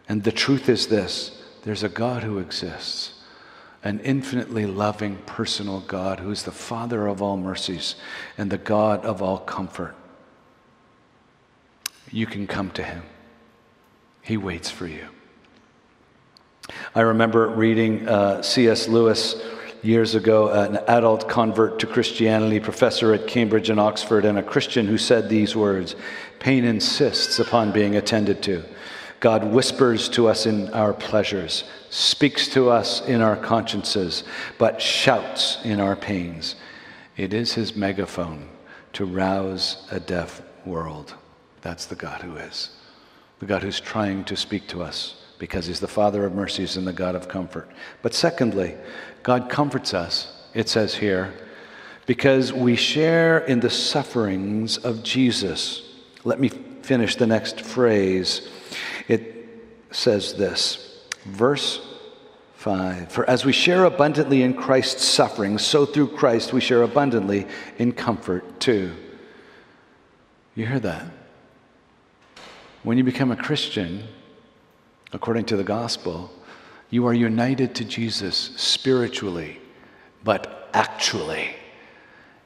And 0.10 0.24
the 0.24 0.32
truth 0.32 0.70
is 0.70 0.88
this 0.88 1.44
there's 1.64 1.84
a 1.84 1.90
God 1.90 2.24
who 2.24 2.40
exists, 2.40 3.14
an 3.84 4.00
infinitely 4.02 4.66
loving, 4.66 5.18
personal 5.26 5.82
God 5.82 6.20
who 6.20 6.32
is 6.32 6.44
the 6.44 6.52
Father 6.52 7.08
of 7.08 7.22
all 7.22 7.38
mercies 7.38 7.96
and 8.38 8.52
the 8.52 8.58
God 8.58 9.06
of 9.06 9.22
all 9.22 9.38
comfort. 9.38 9.96
You 12.12 12.26
can 12.26 12.48
come 12.48 12.72
to 12.72 12.84
him. 12.84 13.04
He 14.22 14.38
waits 14.38 14.70
for 14.70 14.88
you. 14.88 15.08
I 16.96 17.02
remember 17.02 17.48
reading 17.48 18.08
uh, 18.08 18.42
C.S. 18.42 18.88
Lewis 18.88 19.42
years 19.84 20.16
ago, 20.16 20.50
an 20.50 20.78
adult 20.88 21.30
convert 21.30 21.80
to 21.80 21.88
Christianity, 21.88 22.60
professor 22.60 23.14
at 23.14 23.28
Cambridge 23.28 23.70
and 23.70 23.80
Oxford, 23.80 24.26
and 24.26 24.38
a 24.38 24.44
Christian 24.44 24.88
who 24.88 24.98
said 24.98 25.30
these 25.30 25.56
words 25.56 25.96
Pain 26.40 26.66
insists 26.66 27.40
upon 27.40 27.72
being 27.72 27.96
attended 27.96 28.44
to. 28.44 28.64
God 29.20 29.44
whispers 29.46 30.10
to 30.10 30.28
us 30.28 30.46
in 30.46 30.70
our 30.74 30.94
pleasures, 30.94 31.64
speaks 31.90 32.48
to 32.50 32.70
us 32.70 33.02
in 33.08 33.22
our 33.22 33.36
consciences, 33.36 34.24
but 34.58 34.82
shouts 34.82 35.58
in 35.64 35.80
our 35.80 35.96
pains. 35.96 36.56
It 37.16 37.34
is 37.34 37.54
his 37.54 37.76
megaphone 37.76 38.48
to 38.94 39.06
rouse 39.06 39.88
a 39.92 40.00
deaf 40.00 40.42
world. 40.66 41.16
That's 41.62 41.86
the 41.86 41.96
God 41.96 42.22
who 42.22 42.36
is 42.36 42.70
the 43.40 43.46
God 43.46 43.62
who's 43.64 43.80
trying 43.80 44.24
to 44.26 44.36
speak 44.36 44.68
to 44.68 44.82
us 44.82 45.16
because 45.38 45.68
he's 45.68 45.80
the 45.80 45.88
Father 45.88 46.26
of 46.26 46.34
mercies 46.34 46.78
and 46.78 46.88
the 46.88 46.94
God 46.94 47.16
of 47.16 47.28
comfort. 47.28 47.70
But 48.02 48.14
secondly, 48.14 48.76
God 49.24 49.50
comforts 49.50 49.94
us, 49.94 50.48
it 50.54 50.68
says 50.68 50.96
here, 50.96 51.34
because 52.08 52.52
we 52.52 52.76
share 52.76 53.40
in 53.40 53.60
the 53.60 53.70
sufferings 53.70 54.78
of 54.78 55.04
Jesus. 55.04 55.84
Let 56.24 56.40
me 56.40 56.50
finish 56.50 57.16
the 57.16 57.28
next 57.28 57.62
phrase. 57.62 58.50
It 59.08 59.48
says 59.92 60.34
this, 60.36 61.06
verse 61.26 61.82
5 62.56 63.12
For 63.12 63.30
as 63.30 63.46
we 63.46 63.54
share 63.54 63.86
abundantly 63.86 64.42
in 64.42 64.54
Christ's 64.54 65.06
sufferings, 65.06 65.66
so 65.66 65.86
through 65.86 66.10
Christ 66.10 66.54
we 66.54 66.62
share 66.62 66.84
abundantly 66.84 67.48
in 67.78 67.94
comfort 67.94 68.60
too. 68.60 68.94
You 70.56 70.66
hear 70.66 70.80
that? 70.80 71.06
When 72.84 72.98
you 72.98 73.04
become 73.04 73.32
a 73.32 73.36
Christian, 73.36 74.08
according 75.14 75.46
to 75.46 75.58
the 75.58 75.64
gospel, 75.64 76.32
you 76.90 77.06
are 77.06 77.14
united 77.14 77.76
to 77.76 77.86
Jesus 77.86 78.52
spiritually, 78.56 79.60
but 80.24 80.70
actually. 80.74 81.50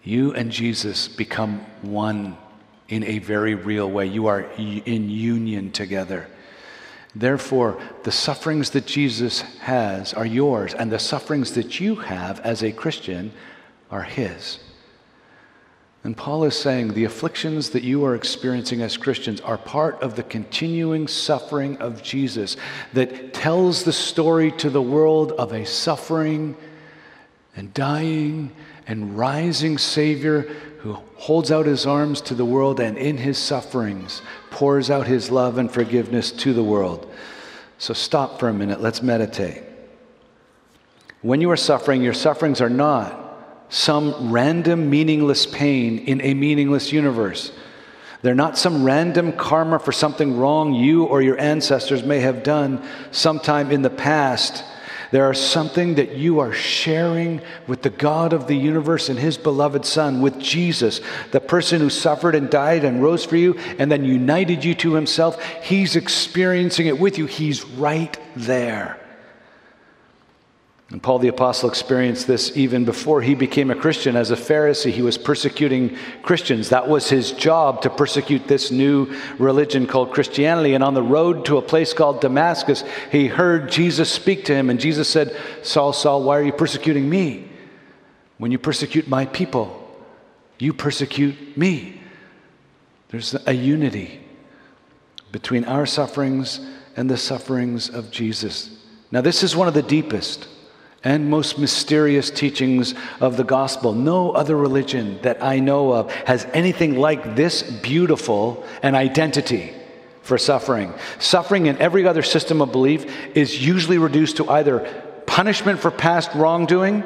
You 0.04 0.34
and 0.34 0.52
Jesus 0.52 1.08
become 1.08 1.60
one 1.82 2.38
in 2.90 3.04
a 3.04 3.20
very 3.20 3.56
real 3.56 3.90
way. 3.90 4.08
You 4.08 4.28
are 4.28 4.42
in 4.42 5.10
union 5.10 5.72
together. 5.72 6.28
Therefore, 7.14 7.78
the 8.04 8.12
sufferings 8.12 8.70
that 8.72 8.86
Jesus 8.86 9.42
has 9.60 10.14
are 10.14 10.26
yours, 10.26 10.74
and 10.74 10.92
the 10.92 11.00
sufferings 11.00 11.54
that 11.54 11.80
you 11.80 11.96
have 11.96 12.40
as 12.42 12.64
a 12.64 12.72
Christian 12.72 13.34
are 13.90 14.04
His. 14.04 14.60
And 16.04 16.18
Paul 16.18 16.46
is 16.46 16.56
saying 16.56 16.94
the 16.94 17.04
afflictions 17.04 17.70
that 17.72 17.84
you 17.84 18.04
are 18.06 18.16
experiencing 18.16 18.82
as 18.82 18.98
Christians 18.98 19.40
are 19.42 19.58
part 19.58 20.02
of 20.02 20.16
the 20.16 20.24
continuing 20.24 21.08
suffering 21.08 21.78
of 21.78 22.02
Jesus 22.02 22.58
that 22.94 23.34
tells 23.36 23.84
the 23.84 23.94
story 23.94 24.52
to 24.54 24.70
the 24.72 24.82
world 24.82 25.32
of 25.34 25.54
a 25.54 25.66
suffering 25.66 26.56
and 27.56 27.72
dying 27.74 28.52
and 28.88 29.16
rising 29.16 29.78
Savior 29.78 30.50
who 30.82 30.94
holds 31.16 31.52
out 31.52 31.68
his 31.68 31.86
arms 31.86 32.22
to 32.22 32.34
the 32.34 32.46
world 32.46 32.80
and 32.80 32.98
in 32.98 33.18
his 33.18 33.38
sufferings 33.38 34.22
pours 34.50 34.90
out 34.90 35.06
his 35.06 35.30
love 35.30 35.60
and 35.60 35.72
forgiveness 35.72 36.32
to 36.32 36.54
the 36.54 36.64
world. 36.64 37.12
So 37.78 37.94
stop 37.94 38.40
for 38.40 38.50
a 38.50 38.54
minute. 38.54 38.82
Let's 38.82 39.02
meditate. 39.02 39.64
When 41.22 41.40
you 41.40 41.52
are 41.52 41.58
suffering, 41.58 42.02
your 42.02 42.16
sufferings 42.16 42.62
are 42.62 42.70
not 42.70 43.20
some 43.70 44.32
random, 44.32 44.90
meaningless 44.90 45.46
pain 45.46 46.00
in 46.00 46.20
a 46.22 46.34
meaningless 46.34 46.92
universe. 46.92 47.52
They're 48.24 48.36
not 48.36 48.58
some 48.58 48.84
random 48.84 49.34
karma 49.34 49.80
for 49.80 49.92
something 49.92 50.38
wrong 50.38 50.74
you 50.74 51.06
or 51.06 51.22
your 51.22 51.40
ancestors 51.40 52.04
may 52.04 52.20
have 52.20 52.44
done 52.44 52.84
sometime 53.12 53.72
in 53.72 53.84
the 53.84 53.90
past. 53.90 54.64
There 55.12 55.26
are 55.26 55.34
something 55.34 55.96
that 55.96 56.18
you 56.18 56.40
are 56.40 56.54
sharing 56.54 57.42
with 57.68 57.82
the 57.82 57.90
God 57.90 58.32
of 58.32 58.48
the 58.48 58.56
universe 58.56 59.10
and 59.10 59.20
his 59.20 59.38
beloved 59.38 59.86
Son, 59.86 60.22
with 60.22 60.40
Jesus, 60.40 61.02
the 61.32 61.42
person 61.42 61.82
who 61.82 61.90
suffered 61.90 62.34
and 62.34 62.50
died 62.50 62.86
and 62.86 63.04
rose 63.04 63.26
for 63.26 63.36
you 63.36 63.58
and 63.78 63.92
then 63.92 64.06
united 64.06 64.64
you 64.64 64.74
to 64.76 64.94
himself. 64.94 65.44
He's 65.62 65.98
experiencing 65.98 66.88
it 66.88 66.98
with 66.98 67.18
you, 67.18 67.26
he's 67.26 67.66
right 67.66 68.18
there. 68.38 69.01
And 70.92 71.02
Paul 71.02 71.20
the 71.20 71.30
Apostle 71.30 71.70
experienced 71.70 72.28
this 72.28 72.56
even 72.58 72.84
before 72.84 73.22
he 73.22 73.34
became 73.34 73.72
a 73.72 73.76
Christian. 73.76 74.18
As 74.18 74.30
a 74.30 74.36
Pharisee, 74.36 74.92
he 74.92 75.02
was 75.02 75.18
persecuting 75.18 75.96
Christians. 76.22 76.68
That 76.70 76.90
was 76.90 77.10
his 77.10 77.32
job 77.32 77.82
to 77.84 77.90
persecute 77.90 78.48
this 78.48 78.72
new 78.72 79.16
religion 79.38 79.88
called 79.88 80.12
Christianity. 80.12 80.74
And 80.74 80.84
on 80.84 80.94
the 80.94 81.02
road 81.02 81.46
to 81.46 81.58
a 81.58 81.62
place 81.62 81.94
called 81.94 82.20
Damascus, 82.20 82.84
he 83.10 83.28
heard 83.28 83.72
Jesus 83.72 84.12
speak 84.12 84.44
to 84.46 84.54
him. 84.54 84.70
And 84.70 84.82
Jesus 84.82 85.08
said, 85.08 85.34
Saul, 85.64 85.94
Saul, 85.94 86.24
why 86.24 86.38
are 86.38 86.44
you 86.44 86.52
persecuting 86.52 87.10
me? 87.10 87.48
When 88.38 88.52
you 88.52 88.60
persecute 88.60 89.08
my 89.08 89.28
people, 89.28 89.78
you 90.60 90.74
persecute 90.74 91.56
me. 91.58 92.02
There's 93.10 93.34
a 93.46 93.54
unity 93.54 94.20
between 95.32 95.64
our 95.64 95.86
sufferings 95.86 96.60
and 96.98 97.10
the 97.10 97.18
sufferings 97.18 97.90
of 97.90 98.12
Jesus. 98.12 98.78
Now, 99.10 99.22
this 99.22 99.42
is 99.42 99.56
one 99.56 99.70
of 99.70 99.74
the 99.74 99.82
deepest 99.82 100.50
and 101.04 101.30
most 101.30 101.58
mysterious 101.58 102.30
teachings 102.30 102.94
of 103.20 103.38
the 103.38 103.44
gospel. 103.44 103.94
No 103.94 104.32
other 104.32 104.56
religion 104.56 105.20
that 105.24 105.44
I 105.44 105.60
know 105.60 105.94
of 105.94 106.12
has 106.26 106.46
anything 106.54 106.98
like 106.98 107.36
this 107.36 107.64
beautiful 107.64 108.64
an 108.84 108.94
identity 108.96 109.74
for 110.22 110.38
suffering. 110.38 110.94
Suffering 111.20 111.66
in 111.66 111.78
every 111.80 112.06
other 112.06 112.22
system 112.22 112.62
of 112.62 112.72
belief 112.72 113.06
is 113.36 113.66
usually 113.66 113.98
reduced 113.98 114.38
to 114.38 114.50
either 114.50 114.80
punishment 115.26 115.80
for 115.80 115.90
past 115.90 116.34
wrongdoing 116.36 117.04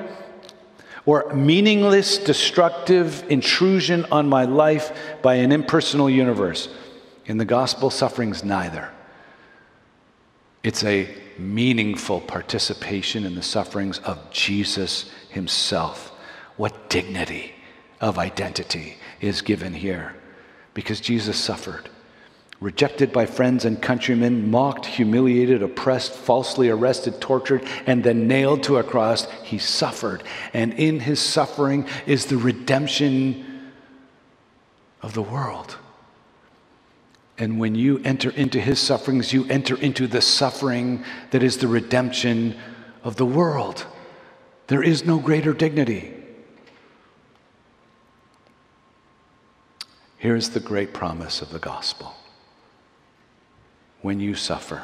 or 1.06 1.32
meaningless, 1.34 2.18
destructive 2.18 3.24
intrusion 3.30 4.06
on 4.12 4.28
my 4.28 4.44
life 4.44 4.92
by 5.22 5.36
an 5.36 5.52
impersonal 5.52 6.10
universe. 6.10 6.68
In 7.28 7.38
the 7.38 7.46
gospel, 7.46 7.90
suffering's 7.90 8.44
neither. 8.44 8.92
It's 10.64 10.84
a 10.84 11.08
meaningful 11.38 12.22
participation 12.22 13.26
in 13.26 13.36
the 13.36 13.42
sufferings 13.42 14.00
of 14.00 14.32
Jesus 14.32 15.12
himself. 15.30 16.12
What 16.58 16.90
dignity 16.90 17.54
of 18.00 18.18
identity 18.18 18.98
is 19.22 19.42
given 19.42 19.74
here 19.74 20.16
because 20.74 21.00
Jesus 21.02 21.38
suffered. 21.38 21.90
Rejected 22.62 23.12
by 23.12 23.26
friends 23.26 23.66
and 23.66 23.82
countrymen, 23.82 24.50
mocked, 24.50 24.86
humiliated, 24.86 25.62
oppressed, 25.62 26.14
falsely 26.14 26.70
arrested, 26.70 27.20
tortured, 27.20 27.68
and 27.86 28.04
then 28.04 28.28
nailed 28.28 28.64
to 28.64 28.78
a 28.78 28.84
cross, 28.84 29.30
he 29.44 29.58
suffered. 29.58 30.24
And 30.54 30.74
in 30.74 31.02
his 31.02 31.20
suffering 31.20 31.86
is 32.06 32.28
the 32.28 32.38
redemption 32.38 33.72
of 35.02 35.14
the 35.14 35.22
world. 35.22 35.78
And 37.38 37.60
when 37.60 37.76
you 37.76 38.02
enter 38.06 38.30
into 38.30 38.60
his 38.62 38.80
sufferings, 38.80 39.34
you 39.34 39.46
enter 39.50 39.76
into 39.78 40.08
the 40.08 40.22
suffering 40.22 41.04
that 41.32 41.44
is 41.44 41.58
the 41.58 41.68
redemption 41.68 42.58
of 43.04 43.18
the 43.18 43.26
world. 43.26 43.86
There 44.68 44.84
is 44.84 45.06
no 45.06 45.20
greater 45.20 45.54
dignity. 45.54 46.14
Here's 50.18 50.50
the 50.50 50.60
great 50.60 50.94
promise 50.94 51.42
of 51.42 51.52
the 51.52 51.60
gospel 51.60 52.16
when 54.02 54.20
you 54.20 54.36
suffer, 54.36 54.84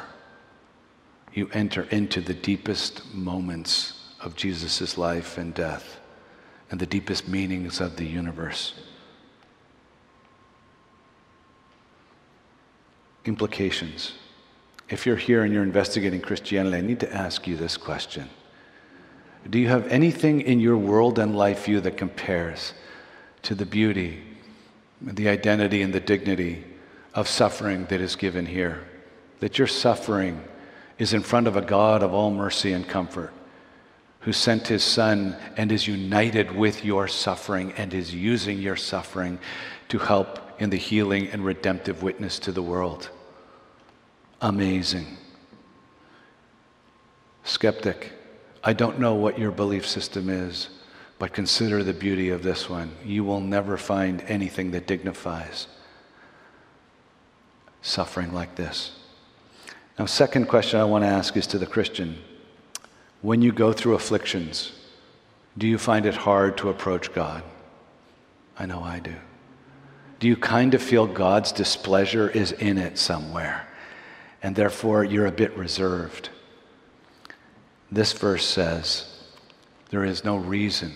you 1.32 1.48
enter 1.52 1.82
into 1.90 2.20
the 2.20 2.34
deepest 2.34 3.14
moments 3.14 4.10
of 4.20 4.36
Jesus' 4.36 4.98
life 4.98 5.38
and 5.38 5.54
death 5.54 6.00
and 6.70 6.80
the 6.80 6.86
deepest 6.86 7.28
meanings 7.28 7.80
of 7.80 7.96
the 7.96 8.04
universe. 8.04 8.74
Implications. 13.24 14.12
If 14.88 15.06
you're 15.06 15.16
here 15.16 15.42
and 15.42 15.52
you're 15.52 15.62
investigating 15.62 16.20
Christianity, 16.20 16.76
I 16.76 16.80
need 16.80 17.00
to 17.00 17.12
ask 17.12 17.46
you 17.46 17.56
this 17.56 17.76
question 17.76 18.28
Do 19.48 19.58
you 19.58 19.68
have 19.68 19.86
anything 19.88 20.40
in 20.40 20.60
your 20.60 20.76
world 20.76 21.18
and 21.18 21.36
life 21.36 21.64
view 21.64 21.80
that 21.80 21.96
compares 21.96 22.74
to 23.42 23.54
the 23.54 23.66
beauty, 23.66 24.22
the 25.00 25.28
identity, 25.28 25.82
and 25.82 25.92
the 25.92 26.00
dignity 26.00 26.64
of 27.14 27.28
suffering 27.28 27.86
that 27.86 28.00
is 28.00 28.16
given 28.16 28.46
here? 28.46 28.84
That 29.40 29.58
your 29.58 29.66
suffering 29.66 30.42
is 30.98 31.14
in 31.14 31.22
front 31.22 31.46
of 31.46 31.56
a 31.56 31.62
God 31.62 32.02
of 32.02 32.12
all 32.12 32.30
mercy 32.30 32.72
and 32.72 32.86
comfort 32.86 33.32
who 34.22 34.32
sent 34.32 34.68
his 34.68 34.84
son 34.84 35.36
and 35.56 35.72
is 35.72 35.86
united 35.86 36.52
with 36.52 36.84
your 36.84 37.08
suffering 37.08 37.72
and 37.72 37.92
is 37.92 38.14
using 38.14 38.58
your 38.60 38.76
suffering 38.76 39.38
to 39.88 39.98
help 39.98 40.38
in 40.58 40.70
the 40.70 40.76
healing 40.76 41.28
and 41.28 41.44
redemptive 41.44 42.02
witness 42.02 42.38
to 42.40 42.52
the 42.52 42.62
world. 42.62 43.10
Amazing. 44.40 45.16
Skeptic, 47.44 48.12
I 48.62 48.72
don't 48.72 48.98
know 48.98 49.14
what 49.14 49.38
your 49.38 49.50
belief 49.50 49.86
system 49.86 50.28
is, 50.28 50.68
but 51.18 51.32
consider 51.32 51.82
the 51.82 51.92
beauty 51.92 52.30
of 52.30 52.42
this 52.42 52.68
one. 52.68 52.92
You 53.04 53.24
will 53.24 53.40
never 53.40 53.76
find 53.76 54.22
anything 54.22 54.70
that 54.72 54.86
dignifies 54.86 55.66
suffering 57.82 58.32
like 58.32 58.54
this. 58.54 58.92
Now, 59.98 60.06
second 60.06 60.46
question 60.46 60.80
I 60.80 60.84
want 60.84 61.02
to 61.02 61.08
ask 61.08 61.36
is 61.36 61.46
to 61.48 61.58
the 61.58 61.66
Christian. 61.66 62.18
When 63.20 63.42
you 63.42 63.52
go 63.52 63.72
through 63.72 63.94
afflictions, 63.94 64.72
do 65.58 65.66
you 65.66 65.78
find 65.78 66.06
it 66.06 66.14
hard 66.14 66.56
to 66.58 66.70
approach 66.70 67.12
God? 67.12 67.42
I 68.58 68.66
know 68.66 68.82
I 68.82 69.00
do 69.00 69.14
do 70.22 70.28
you 70.28 70.36
kind 70.36 70.72
of 70.72 70.80
feel 70.80 71.08
God's 71.08 71.50
displeasure 71.50 72.28
is 72.30 72.52
in 72.52 72.78
it 72.78 72.96
somewhere? 72.96 73.66
And 74.40 74.54
therefore, 74.54 75.02
you're 75.02 75.26
a 75.26 75.32
bit 75.32 75.52
reserved. 75.56 76.28
This 77.90 78.12
verse 78.12 78.46
says, 78.46 79.18
There 79.90 80.04
is 80.04 80.22
no 80.22 80.36
reason 80.36 80.92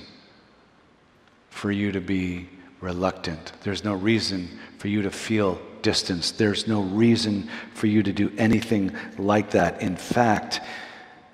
for 1.51 1.73
you 1.73 1.91
to 1.91 2.01
be 2.01 2.49
reluctant. 2.81 3.51
There's 3.65 3.83
no 3.83 3.95
reason 3.95 4.49
for 4.79 4.87
you 4.87 5.03
to 5.03 5.11
feel 5.11 5.61
distance. 5.83 6.31
There's 6.31 6.69
no 6.69 6.83
reason 6.83 7.51
for 7.75 7.89
you 7.89 8.05
to 8.05 8.13
do 8.13 8.31
anything 8.39 8.95
like 9.19 9.51
that. 9.51 9.83
In 9.83 9.97
fact, 9.97 10.61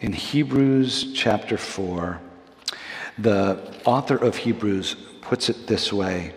in 0.00 0.14
Hebrews 0.14 1.12
chapter 1.12 1.58
4, 1.58 2.18
the 3.18 3.78
author 3.84 4.16
of 4.16 4.36
Hebrews 4.36 4.96
puts 5.20 5.50
it 5.50 5.66
this 5.66 5.92
way 5.92 6.32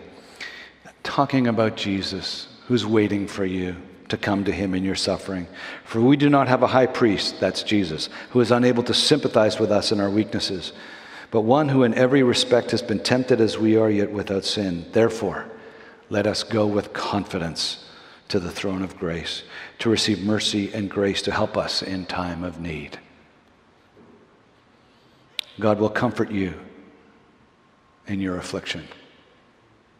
talking 1.06 1.46
about 1.46 1.76
Jesus 1.76 2.48
who's 2.66 2.84
waiting 2.84 3.28
for 3.28 3.44
you 3.44 3.76
to 4.08 4.16
come 4.16 4.44
to 4.44 4.52
him 4.52 4.74
in 4.74 4.84
your 4.84 4.96
suffering. 4.96 5.46
For 5.84 6.00
we 6.00 6.16
do 6.16 6.28
not 6.28 6.48
have 6.48 6.62
a 6.62 6.66
high 6.66 6.86
priest, 6.86 7.38
that's 7.38 7.62
Jesus, 7.62 8.08
who 8.30 8.40
is 8.40 8.50
unable 8.50 8.82
to 8.82 8.92
sympathize 8.92 9.58
with 9.58 9.70
us 9.70 9.92
in 9.92 10.00
our 10.00 10.10
weaknesses, 10.10 10.72
but 11.30 11.42
one 11.42 11.68
who 11.68 11.84
in 11.84 11.94
every 11.94 12.22
respect 12.22 12.72
has 12.72 12.82
been 12.82 12.98
tempted 12.98 13.40
as 13.40 13.56
we 13.56 13.76
are, 13.76 13.88
yet 13.88 14.10
without 14.10 14.44
sin. 14.44 14.84
Therefore, 14.92 15.46
let 16.10 16.26
us 16.26 16.42
go 16.42 16.66
with 16.66 16.92
confidence 16.92 17.84
to 18.28 18.40
the 18.40 18.50
throne 18.50 18.82
of 18.82 18.98
grace 18.98 19.44
to 19.78 19.88
receive 19.88 20.20
mercy 20.22 20.72
and 20.74 20.90
grace 20.90 21.22
to 21.22 21.32
help 21.32 21.56
us 21.56 21.82
in 21.82 22.04
time 22.06 22.42
of 22.42 22.60
need. 22.60 22.98
God 25.58 25.78
will 25.78 25.90
comfort 25.90 26.30
you 26.30 26.54
in 28.06 28.20
your 28.20 28.36
affliction. 28.36 28.88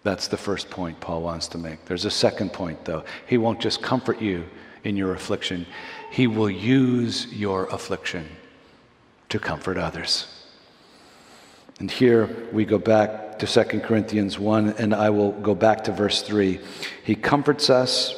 That's 0.06 0.28
the 0.28 0.36
first 0.36 0.70
point 0.70 1.00
Paul 1.00 1.22
wants 1.22 1.48
to 1.48 1.58
make. 1.58 1.84
There's 1.86 2.04
a 2.04 2.12
second 2.12 2.52
point, 2.52 2.84
though. 2.84 3.02
He 3.26 3.38
won't 3.38 3.60
just 3.60 3.82
comfort 3.82 4.22
you 4.22 4.44
in 4.84 4.96
your 4.96 5.14
affliction, 5.14 5.66
he 6.12 6.28
will 6.28 6.48
use 6.48 7.26
your 7.32 7.66
affliction 7.70 8.24
to 9.30 9.40
comfort 9.40 9.78
others. 9.78 10.28
And 11.80 11.90
here 11.90 12.48
we 12.52 12.64
go 12.64 12.78
back 12.78 13.40
to 13.40 13.48
2 13.48 13.80
Corinthians 13.80 14.38
1, 14.38 14.74
and 14.78 14.94
I 14.94 15.10
will 15.10 15.32
go 15.32 15.56
back 15.56 15.82
to 15.84 15.92
verse 15.92 16.22
3. 16.22 16.60
He 17.02 17.16
comforts 17.16 17.68
us, 17.68 18.14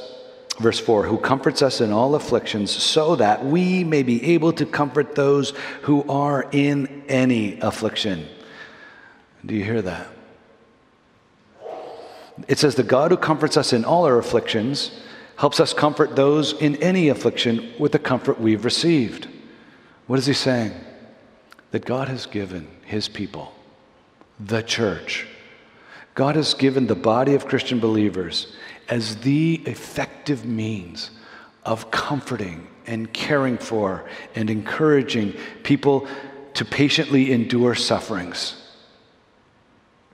verse 0.61 0.79
4, 0.79 1.07
who 1.07 1.16
comforts 1.16 1.62
us 1.62 1.81
in 1.81 1.90
all 1.90 2.14
afflictions, 2.14 2.70
so 2.70 3.16
that 3.16 3.46
we 3.46 3.83
may 3.83 4.03
be 4.03 4.35
able 4.35 4.53
to 4.53 4.66
comfort 4.66 5.14
those 5.14 5.55
who 5.85 6.07
are 6.07 6.51
in 6.53 7.05
any 7.09 7.59
affliction. 7.61 8.29
Do 9.46 9.55
you 9.55 9.64
hear 9.64 9.81
that? 9.81 10.18
It 12.46 12.59
says, 12.59 12.74
The 12.74 12.83
God 12.83 13.11
who 13.11 13.16
comforts 13.16 13.57
us 13.57 13.72
in 13.72 13.85
all 13.85 14.05
our 14.05 14.18
afflictions 14.18 14.92
helps 15.37 15.61
us 15.61 15.72
comfort 15.72 16.16
those 16.16 16.53
in 16.53 16.77
any 16.77 17.09
affliction 17.09 17.72
with 17.79 17.92
the 17.92 17.98
comfort 17.98 18.40
we've 18.40 18.64
received. 18.64 19.29
What 20.07 20.18
is 20.18 20.27
he 20.27 20.33
saying? 20.33 20.72
That 21.70 21.85
God 21.85 22.09
has 22.09 22.27
given 22.27 22.68
his 22.85 23.09
people, 23.09 23.55
the 24.38 24.62
church, 24.62 25.27
God 26.14 26.35
has 26.35 26.55
given 26.55 26.88
the 26.88 26.96
body 26.96 27.35
of 27.35 27.46
Christian 27.46 27.79
believers 27.79 28.57
as 28.88 29.16
the 29.18 29.62
effective 29.66 30.44
means 30.44 31.12
of 31.64 31.90
comforting 31.92 32.66
and 32.88 33.12
caring 33.12 33.59
for 33.59 34.05
and 34.35 34.51
encouraging 34.51 35.35
people 35.62 36.09
to 36.55 36.64
patiently 36.64 37.31
endure 37.31 37.77
sufferings. 37.77 38.61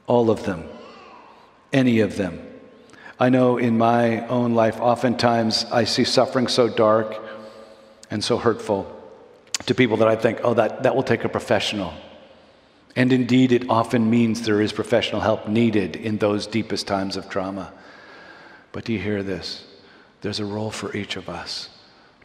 All 0.06 0.30
of 0.30 0.44
them 0.44 0.68
any 1.74 2.00
of 2.00 2.16
them. 2.16 2.40
I 3.20 3.28
know 3.28 3.58
in 3.58 3.76
my 3.76 4.26
own 4.28 4.54
life, 4.54 4.80
oftentimes 4.80 5.66
I 5.70 5.84
see 5.84 6.04
suffering 6.04 6.46
so 6.46 6.68
dark 6.68 7.20
and 8.10 8.24
so 8.24 8.38
hurtful 8.38 8.90
to 9.66 9.74
people 9.74 9.98
that 9.98 10.08
I 10.08 10.16
think, 10.16 10.40
oh, 10.42 10.54
that, 10.54 10.84
that 10.84 10.96
will 10.96 11.02
take 11.02 11.24
a 11.24 11.28
professional. 11.28 11.92
And 12.96 13.12
indeed, 13.12 13.52
it 13.52 13.68
often 13.68 14.08
means 14.08 14.42
there 14.42 14.60
is 14.60 14.72
professional 14.72 15.20
help 15.20 15.48
needed 15.48 15.96
in 15.96 16.18
those 16.18 16.46
deepest 16.46 16.86
times 16.86 17.16
of 17.16 17.28
trauma. 17.28 17.72
But 18.72 18.84
do 18.84 18.92
you 18.92 18.98
hear 18.98 19.22
this? 19.22 19.64
There's 20.20 20.40
a 20.40 20.44
role 20.44 20.70
for 20.70 20.96
each 20.96 21.16
of 21.16 21.28
us 21.28 21.68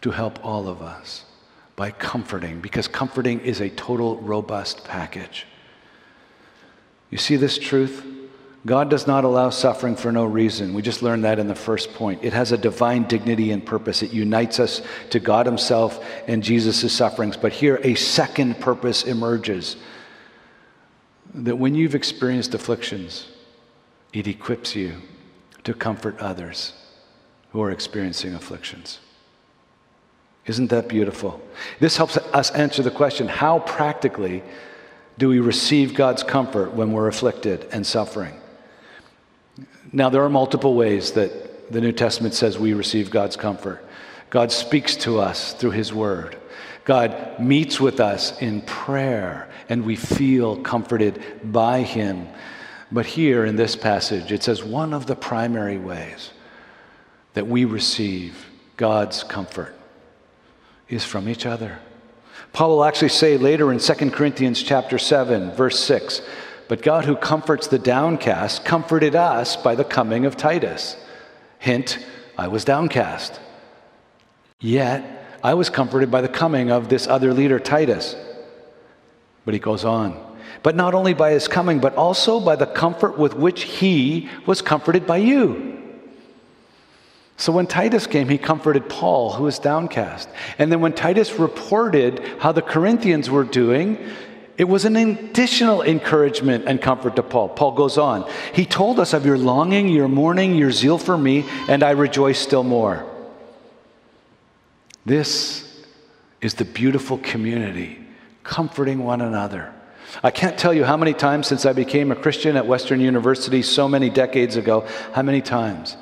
to 0.02 0.12
help 0.12 0.44
all 0.46 0.68
of 0.68 0.82
us 0.82 1.26
by 1.76 1.92
comforting, 1.92 2.60
because 2.62 2.88
comforting 2.88 3.40
is 3.40 3.62
a 3.62 3.70
total, 3.70 4.18
robust 4.18 4.84
package. 4.84 5.46
You 7.10 7.18
see 7.18 7.36
this 7.36 7.58
truth? 7.58 8.06
God 8.66 8.90
does 8.90 9.08
not 9.08 9.24
allow 9.24 9.52
suffering 9.52 9.96
for 9.96 10.12
no 10.12 10.26
reason. 10.26 10.74
We 10.74 10.82
just 10.82 11.02
learned 11.02 11.24
that 11.24 11.40
in 11.40 11.48
the 11.48 11.56
first 11.56 11.94
point. 11.94 12.24
It 12.24 12.34
has 12.34 12.52
a 12.52 12.58
divine 12.58 13.04
dignity 13.04 13.52
and 13.52 13.66
purpose. 13.66 14.04
It 14.04 14.12
unites 14.12 14.60
us 14.60 14.82
to 15.12 15.20
God 15.20 15.46
Himself 15.46 16.04
and 16.28 16.44
Jesus' 16.44 16.92
sufferings. 16.92 17.38
But 17.38 17.54
here, 17.54 17.80
a 17.84 17.96
second 17.96 18.60
purpose 18.60 19.04
emerges 19.04 19.78
that 21.34 21.56
when 21.56 21.74
you've 21.74 21.96
experienced 21.96 22.54
afflictions, 22.54 23.30
it 24.12 24.28
equips 24.28 24.76
you 24.76 24.96
to 25.64 25.74
comfort 25.74 26.20
others 26.20 26.74
who 27.52 27.62
are 27.62 27.72
experiencing 27.72 28.34
afflictions. 28.34 29.00
Isn't 30.46 30.68
that 30.68 30.88
beautiful? 30.88 31.42
This 31.80 31.96
helps 31.96 32.18
us 32.18 32.52
answer 32.52 32.82
the 32.82 32.92
question 32.92 33.28
how 33.28 33.60
practically 33.60 34.44
do 35.18 35.30
we 35.30 35.40
receive 35.40 35.94
God's 35.94 36.24
comfort 36.24 36.74
when 36.74 36.92
we're 36.92 37.08
afflicted 37.08 37.68
and 37.72 37.86
suffering? 37.86 38.39
Now, 39.92 40.10
there 40.10 40.24
are 40.24 40.30
multiple 40.30 40.76
ways 40.76 41.14
that 41.14 41.72
the 41.72 41.82
New 41.82 41.92
Testament 41.92 42.34
says 42.34 42.60
we 42.60 42.74
receive 42.74 43.10
God's 43.10 43.36
comfort. 43.36 43.84
God 44.30 44.52
speaks 44.52 44.96
to 44.98 45.20
us 45.20 45.54
through 45.54 45.72
His 45.72 45.92
Word. 45.92 46.38
God 46.86 47.40
meets 47.40 47.80
with 47.80 48.00
us 48.00 48.40
in 48.40 48.62
prayer, 48.62 49.50
and 49.68 49.86
we 49.86 49.96
feel 49.96 50.58
comforted 50.62 51.22
by 51.44 51.82
Him. 51.82 52.28
But 52.92 53.06
here 53.06 53.46
in 53.46 53.56
this 53.56 53.76
passage, 53.76 54.32
it 54.32 54.44
says 54.44 54.64
one 54.64 54.94
of 54.94 55.06
the 55.06 55.16
primary 55.16 55.78
ways 55.78 56.32
that 57.34 57.48
we 57.48 57.66
receive 57.66 58.48
God's 58.78 59.24
comfort 59.24 59.76
is 60.88 61.06
from 61.06 61.30
each 61.30 61.46
other. 61.46 61.80
Paul 62.54 62.70
will 62.70 62.84
actually 62.84 63.10
say 63.10 63.38
later 63.38 63.72
in 63.72 63.80
2 63.80 64.12
Corinthians 64.12 64.62
chapter 64.64 64.98
7 64.98 65.52
verse 65.52 65.80
6, 65.80 66.22
but 66.70 66.84
God 66.84 67.06
who 67.06 67.16
comforts 67.16 67.66
the 67.68 67.80
downcast 67.80 68.64
comforted 68.64 69.16
us 69.16 69.58
by 69.58 69.74
the 69.74 69.84
coming 69.84 70.26
of 70.26 70.38
Titus. 70.38 70.96
Hint, 71.58 71.98
I 72.38 72.48
was 72.48 72.64
downcast. 72.64 73.40
Yet 74.60 75.04
I 75.44 75.56
was 75.56 75.72
comforted 75.72 76.12
by 76.12 76.22
the 76.22 76.30
coming 76.30 76.72
of 76.72 76.88
this 76.88 77.08
other 77.08 77.34
leader 77.34 77.60
Titus. 77.60 78.16
But 79.46 79.56
he 79.56 79.60
goes 79.60 79.84
on. 79.84 80.38
But 80.62 80.76
not 80.76 80.94
only 80.94 81.16
by 81.16 81.32
his 81.32 81.48
coming, 81.48 81.80
but 81.80 81.96
also 81.96 82.40
by 82.40 82.56
the 82.56 82.68
comfort 82.68 83.18
with 83.18 83.34
which 83.34 83.64
he 83.64 84.30
was 84.46 84.62
comforted 84.62 85.08
by 85.08 85.18
you. 85.18 85.76
So 87.38 87.52
when 87.52 87.66
Titus 87.66 88.06
came, 88.06 88.30
he 88.30 88.38
comforted 88.38 88.90
Paul, 88.90 89.34
who 89.34 89.46
was 89.46 89.58
downcast. 89.58 90.30
And 90.60 90.72
then 90.72 90.82
when 90.82 90.94
Titus 90.94 91.40
reported 91.40 92.22
how 92.40 92.52
the 92.52 92.62
Corinthians 92.62 93.28
were 93.28 93.46
doing, 93.46 93.98
it 94.60 94.68
was 94.68 94.84
an 94.84 94.98
additional 94.98 95.82
encouragement 95.84 96.66
and 96.68 96.82
comfort 96.82 97.16
to 97.16 97.24
Paul. 97.24 97.48
Paul 97.48 97.72
goes 97.72 97.98
on. 97.98 98.30
He 98.54 98.66
told 98.66 99.00
us 99.00 99.14
of 99.14 99.26
your 99.26 99.38
longing, 99.38 99.88
your 99.88 100.10
mourning, 100.10 100.54
your 100.54 100.70
zeal 100.70 100.98
for 100.98 101.18
me, 101.18 101.46
and 101.70 101.82
I 101.82 101.92
rejoice 101.92 102.40
still 102.40 102.64
more. 102.64 103.06
This 105.06 105.82
is 106.42 106.56
the 106.56 106.66
beautiful 106.66 107.20
community, 107.20 108.00
comforting 108.44 109.00
one 109.00 109.22
another. 109.22 109.74
I 110.24 110.32
can't 110.32 110.60
tell 110.60 110.74
you 110.74 110.84
how 110.84 110.98
many 110.98 111.14
times 111.14 111.48
since 111.48 111.66
I 111.66 111.72
became 111.72 112.12
a 112.12 112.16
Christian 112.16 112.58
at 112.58 112.68
Western 112.68 113.00
University 113.00 113.62
so 113.62 113.88
many 113.88 114.10
decades 114.10 114.58
ago, 114.58 114.86
how 115.14 115.22
many 115.22 115.42
times 115.42 115.96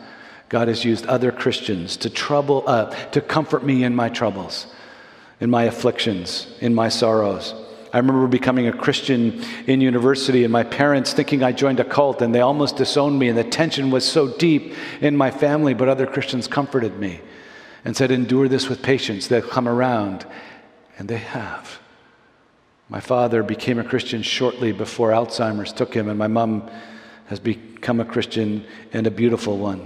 God 0.49 0.67
has 0.67 0.83
used 0.83 1.05
other 1.05 1.31
Christians 1.31 1.95
to 1.97 2.09
trouble, 2.09 2.63
uh, 2.65 2.89
to 3.11 3.21
comfort 3.21 3.63
me 3.63 3.83
in 3.83 3.93
my 3.93 4.09
troubles, 4.09 4.65
in 5.39 5.51
my 5.51 5.65
afflictions, 5.65 6.47
in 6.59 6.73
my 6.73 6.89
sorrows. 6.89 7.53
I 7.93 7.97
remember 7.97 8.27
becoming 8.27 8.67
a 8.67 8.73
Christian 8.73 9.43
in 9.65 9.81
university 9.81 10.43
and 10.43 10.51
my 10.51 10.63
parents 10.63 11.13
thinking 11.13 11.43
I 11.43 11.51
joined 11.51 11.79
a 11.79 11.85
cult 11.85 12.21
and 12.21 12.35
they 12.35 12.41
almost 12.41 12.75
disowned 12.77 13.17
me 13.17 13.29
and 13.29 13.37
the 13.37 13.43
tension 13.43 13.91
was 13.91 14.05
so 14.05 14.37
deep 14.37 14.73
in 15.01 15.15
my 15.15 15.31
family, 15.31 15.73
but 15.73 15.87
other 15.87 16.05
Christians 16.05 16.47
comforted 16.47 16.99
me 16.99 17.21
and 17.85 17.95
said, 17.95 18.11
Endure 18.11 18.47
this 18.47 18.67
with 18.67 18.81
patience. 18.81 19.27
They'll 19.27 19.41
come 19.41 19.67
around. 19.67 20.25
And 20.97 21.07
they 21.07 21.17
have. 21.17 21.79
My 22.89 22.99
father 22.99 23.43
became 23.43 23.79
a 23.79 23.83
Christian 23.83 24.21
shortly 24.21 24.71
before 24.71 25.11
Alzheimer's 25.11 25.73
took 25.73 25.93
him, 25.93 26.09
and 26.09 26.17
my 26.17 26.27
mom 26.27 26.69
has 27.27 27.39
become 27.39 27.99
a 27.99 28.05
Christian 28.05 28.65
and 28.93 29.05
a 29.05 29.11
beautiful 29.11 29.57
one. 29.57 29.85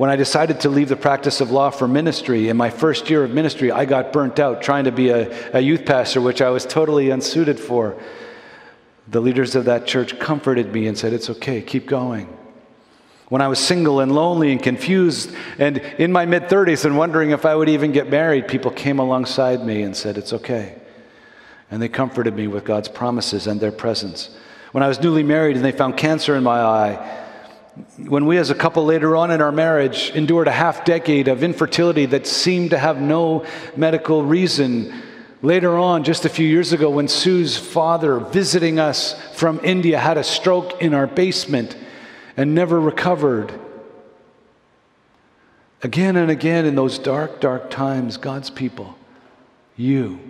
When 0.00 0.08
I 0.08 0.16
decided 0.16 0.60
to 0.60 0.70
leave 0.70 0.88
the 0.88 0.96
practice 0.96 1.42
of 1.42 1.50
law 1.50 1.68
for 1.68 1.86
ministry, 1.86 2.48
in 2.48 2.56
my 2.56 2.70
first 2.70 3.10
year 3.10 3.22
of 3.22 3.32
ministry, 3.32 3.70
I 3.70 3.84
got 3.84 4.14
burnt 4.14 4.38
out 4.38 4.62
trying 4.62 4.84
to 4.84 4.90
be 4.90 5.10
a, 5.10 5.54
a 5.54 5.60
youth 5.60 5.84
pastor, 5.84 6.22
which 6.22 6.40
I 6.40 6.48
was 6.48 6.64
totally 6.64 7.10
unsuited 7.10 7.60
for. 7.60 8.00
The 9.08 9.20
leaders 9.20 9.54
of 9.56 9.66
that 9.66 9.86
church 9.86 10.18
comforted 10.18 10.72
me 10.72 10.86
and 10.86 10.96
said, 10.96 11.12
It's 11.12 11.28
okay, 11.28 11.60
keep 11.60 11.86
going. 11.86 12.34
When 13.28 13.42
I 13.42 13.48
was 13.48 13.58
single 13.58 14.00
and 14.00 14.10
lonely 14.10 14.52
and 14.52 14.62
confused 14.62 15.36
and 15.58 15.76
in 15.76 16.12
my 16.12 16.24
mid 16.24 16.44
30s 16.44 16.86
and 16.86 16.96
wondering 16.96 17.32
if 17.32 17.44
I 17.44 17.54
would 17.54 17.68
even 17.68 17.92
get 17.92 18.08
married, 18.08 18.48
people 18.48 18.70
came 18.70 19.00
alongside 19.00 19.66
me 19.66 19.82
and 19.82 19.94
said, 19.94 20.16
It's 20.16 20.32
okay. 20.32 20.76
And 21.70 21.82
they 21.82 21.90
comforted 21.90 22.34
me 22.34 22.46
with 22.46 22.64
God's 22.64 22.88
promises 22.88 23.46
and 23.46 23.60
their 23.60 23.70
presence. 23.70 24.34
When 24.72 24.82
I 24.82 24.88
was 24.88 24.98
newly 24.98 25.24
married 25.24 25.56
and 25.56 25.64
they 25.64 25.72
found 25.72 25.98
cancer 25.98 26.36
in 26.36 26.42
my 26.42 26.62
eye, 26.62 27.19
when 27.96 28.26
we 28.26 28.36
as 28.38 28.50
a 28.50 28.54
couple 28.54 28.84
later 28.84 29.16
on 29.16 29.30
in 29.30 29.40
our 29.40 29.52
marriage 29.52 30.10
endured 30.10 30.48
a 30.48 30.52
half 30.52 30.84
decade 30.84 31.28
of 31.28 31.42
infertility 31.42 32.06
that 32.06 32.26
seemed 32.26 32.70
to 32.70 32.78
have 32.78 33.00
no 33.00 33.44
medical 33.76 34.24
reason, 34.24 35.02
later 35.42 35.78
on, 35.78 36.04
just 36.04 36.24
a 36.24 36.28
few 36.28 36.46
years 36.46 36.72
ago, 36.72 36.90
when 36.90 37.08
Sue's 37.08 37.56
father, 37.56 38.18
visiting 38.18 38.78
us 38.78 39.20
from 39.34 39.60
India, 39.64 39.98
had 39.98 40.18
a 40.18 40.24
stroke 40.24 40.80
in 40.82 40.94
our 40.94 41.06
basement 41.06 41.76
and 42.36 42.54
never 42.54 42.80
recovered. 42.80 43.52
Again 45.82 46.16
and 46.16 46.30
again 46.30 46.66
in 46.66 46.74
those 46.74 46.98
dark, 46.98 47.40
dark 47.40 47.70
times, 47.70 48.16
God's 48.16 48.50
people, 48.50 48.98
you, 49.76 50.20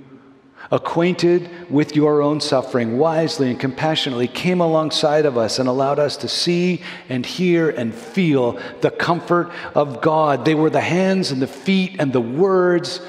acquainted 0.70 1.50
with 1.70 1.96
your 1.96 2.22
own 2.22 2.40
suffering, 2.40 2.96
wisely 2.96 3.50
and 3.50 3.58
compassionately 3.58 4.28
came 4.28 4.60
alongside 4.60 5.26
of 5.26 5.36
us 5.36 5.58
and 5.58 5.68
allowed 5.68 5.98
us 5.98 6.16
to 6.18 6.28
see 6.28 6.80
and 7.08 7.26
hear 7.26 7.70
and 7.70 7.92
feel 7.92 8.52
the 8.80 8.90
comfort 8.90 9.50
of 9.74 10.00
God. 10.00 10.44
They 10.44 10.54
were 10.54 10.70
the 10.70 10.80
hands 10.80 11.32
and 11.32 11.42
the 11.42 11.48
feet 11.48 11.96
and 11.98 12.12
the 12.12 12.20
words 12.20 13.00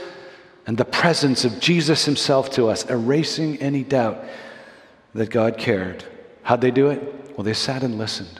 and 0.65 0.75
the 0.75 0.85
presence 0.85 1.45
of 1.45 1.59
Jesus 1.59 2.05
Himself 2.05 2.49
to 2.51 2.67
us, 2.67 2.89
erasing 2.89 3.57
any 3.57 3.83
doubt 3.83 4.23
that 5.13 5.29
God 5.29 5.57
cared. 5.57 6.03
How'd 6.43 6.61
they 6.61 6.71
do 6.71 6.89
it? 6.89 7.37
Well, 7.37 7.43
they 7.43 7.53
sat 7.53 7.83
and 7.83 7.97
listened 7.97 8.39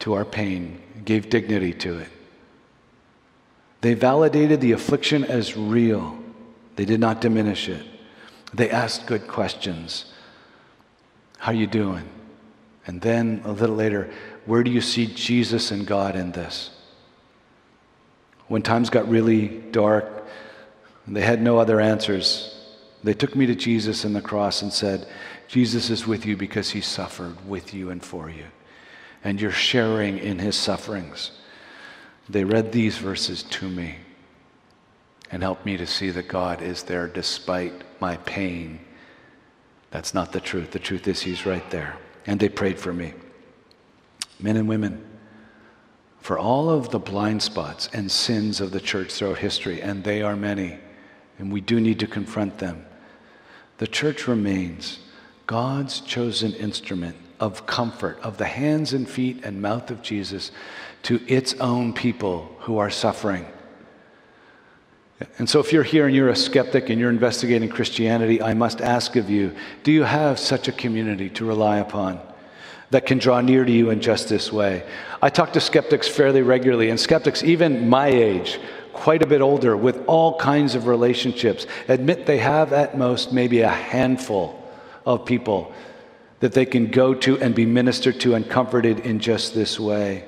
to 0.00 0.14
our 0.14 0.24
pain, 0.24 0.80
gave 1.04 1.28
dignity 1.28 1.72
to 1.74 1.98
it. 1.98 2.08
They 3.82 3.92
validated 3.92 4.62
the 4.62 4.72
affliction 4.72 5.24
as 5.24 5.56
real 5.56 6.18
they 6.76 6.84
did 6.84 7.00
not 7.00 7.20
diminish 7.20 7.68
it. 7.68 7.84
They 8.52 8.70
asked 8.70 9.06
good 9.06 9.26
questions. 9.26 10.12
How 11.38 11.52
are 11.52 11.54
you 11.54 11.66
doing? 11.66 12.08
And 12.86 13.00
then 13.00 13.42
a 13.44 13.52
little 13.52 13.76
later, 13.76 14.10
where 14.46 14.62
do 14.62 14.70
you 14.70 14.80
see 14.80 15.06
Jesus 15.06 15.70
and 15.70 15.86
God 15.86 16.16
in 16.16 16.32
this? 16.32 16.70
When 18.48 18.62
times 18.62 18.90
got 18.90 19.08
really 19.08 19.48
dark 19.48 20.14
they 21.06 21.20
had 21.20 21.42
no 21.42 21.58
other 21.58 21.80
answers, 21.80 22.50
they 23.02 23.12
took 23.12 23.36
me 23.36 23.46
to 23.46 23.54
Jesus 23.54 24.04
and 24.04 24.16
the 24.16 24.22
cross 24.22 24.62
and 24.62 24.72
said, 24.72 25.06
Jesus 25.48 25.90
is 25.90 26.06
with 26.06 26.24
you 26.24 26.36
because 26.36 26.70
he 26.70 26.80
suffered 26.80 27.46
with 27.46 27.74
you 27.74 27.90
and 27.90 28.02
for 28.02 28.30
you. 28.30 28.46
And 29.22 29.40
you're 29.40 29.50
sharing 29.50 30.18
in 30.18 30.38
his 30.38 30.56
sufferings. 30.56 31.30
They 32.28 32.44
read 32.44 32.72
these 32.72 32.96
verses 32.96 33.42
to 33.42 33.68
me 33.68 33.96
and 35.34 35.42
help 35.42 35.66
me 35.66 35.76
to 35.76 35.84
see 35.84 36.10
that 36.10 36.28
God 36.28 36.62
is 36.62 36.84
there 36.84 37.08
despite 37.08 37.72
my 38.00 38.18
pain. 38.18 38.78
That's 39.90 40.14
not 40.14 40.30
the 40.30 40.38
truth. 40.38 40.70
The 40.70 40.78
truth 40.78 41.08
is, 41.08 41.22
He's 41.22 41.44
right 41.44 41.68
there. 41.70 41.96
And 42.24 42.38
they 42.38 42.48
prayed 42.48 42.78
for 42.78 42.92
me. 42.92 43.14
Men 44.38 44.56
and 44.56 44.68
women, 44.68 45.04
for 46.20 46.38
all 46.38 46.70
of 46.70 46.90
the 46.90 47.00
blind 47.00 47.42
spots 47.42 47.88
and 47.92 48.12
sins 48.12 48.60
of 48.60 48.70
the 48.70 48.80
church 48.80 49.10
throughout 49.10 49.38
history, 49.38 49.82
and 49.82 50.04
they 50.04 50.22
are 50.22 50.36
many, 50.36 50.78
and 51.40 51.52
we 51.52 51.60
do 51.60 51.80
need 51.80 51.98
to 51.98 52.06
confront 52.06 52.58
them, 52.58 52.86
the 53.78 53.88
church 53.88 54.28
remains 54.28 55.00
God's 55.48 55.98
chosen 55.98 56.52
instrument 56.52 57.16
of 57.40 57.66
comfort, 57.66 58.20
of 58.20 58.38
the 58.38 58.44
hands 58.44 58.92
and 58.92 59.10
feet 59.10 59.44
and 59.44 59.60
mouth 59.60 59.90
of 59.90 60.00
Jesus 60.00 60.52
to 61.02 61.20
its 61.26 61.54
own 61.54 61.92
people 61.92 62.54
who 62.60 62.78
are 62.78 62.88
suffering 62.88 63.46
and 65.38 65.48
so, 65.48 65.60
if 65.60 65.72
you're 65.72 65.82
here 65.82 66.06
and 66.06 66.14
you're 66.14 66.28
a 66.28 66.36
skeptic 66.36 66.90
and 66.90 67.00
you're 67.00 67.10
investigating 67.10 67.68
Christianity, 67.68 68.42
I 68.42 68.54
must 68.54 68.80
ask 68.80 69.16
of 69.16 69.30
you 69.30 69.54
do 69.82 69.92
you 69.92 70.02
have 70.02 70.38
such 70.38 70.68
a 70.68 70.72
community 70.72 71.30
to 71.30 71.44
rely 71.44 71.78
upon 71.78 72.20
that 72.90 73.06
can 73.06 73.18
draw 73.18 73.40
near 73.40 73.64
to 73.64 73.72
you 73.72 73.90
in 73.90 74.00
just 74.00 74.28
this 74.28 74.52
way? 74.52 74.84
I 75.22 75.30
talk 75.30 75.52
to 75.54 75.60
skeptics 75.60 76.08
fairly 76.08 76.42
regularly, 76.42 76.90
and 76.90 76.98
skeptics, 76.98 77.42
even 77.42 77.88
my 77.88 78.08
age, 78.08 78.58
quite 78.92 79.22
a 79.22 79.26
bit 79.26 79.40
older, 79.40 79.76
with 79.76 80.04
all 80.06 80.38
kinds 80.38 80.74
of 80.74 80.86
relationships, 80.86 81.66
admit 81.88 82.26
they 82.26 82.38
have 82.38 82.72
at 82.72 82.96
most 82.96 83.32
maybe 83.32 83.60
a 83.60 83.68
handful 83.68 84.62
of 85.06 85.24
people 85.24 85.72
that 86.40 86.52
they 86.52 86.66
can 86.66 86.90
go 86.90 87.14
to 87.14 87.40
and 87.40 87.54
be 87.54 87.66
ministered 87.66 88.20
to 88.20 88.34
and 88.34 88.48
comforted 88.48 89.00
in 89.00 89.18
just 89.18 89.54
this 89.54 89.80
way. 89.80 90.24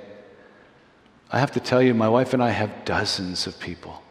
I 1.30 1.38
have 1.38 1.52
to 1.52 1.61
tell 1.61 1.82
you, 1.82 1.92
my 1.92 2.09
wife 2.09 2.32
and 2.35 2.42
I 2.42 2.50
have 2.50 2.85
dozens 2.85 3.46
of 3.46 3.59
people. 3.59 4.02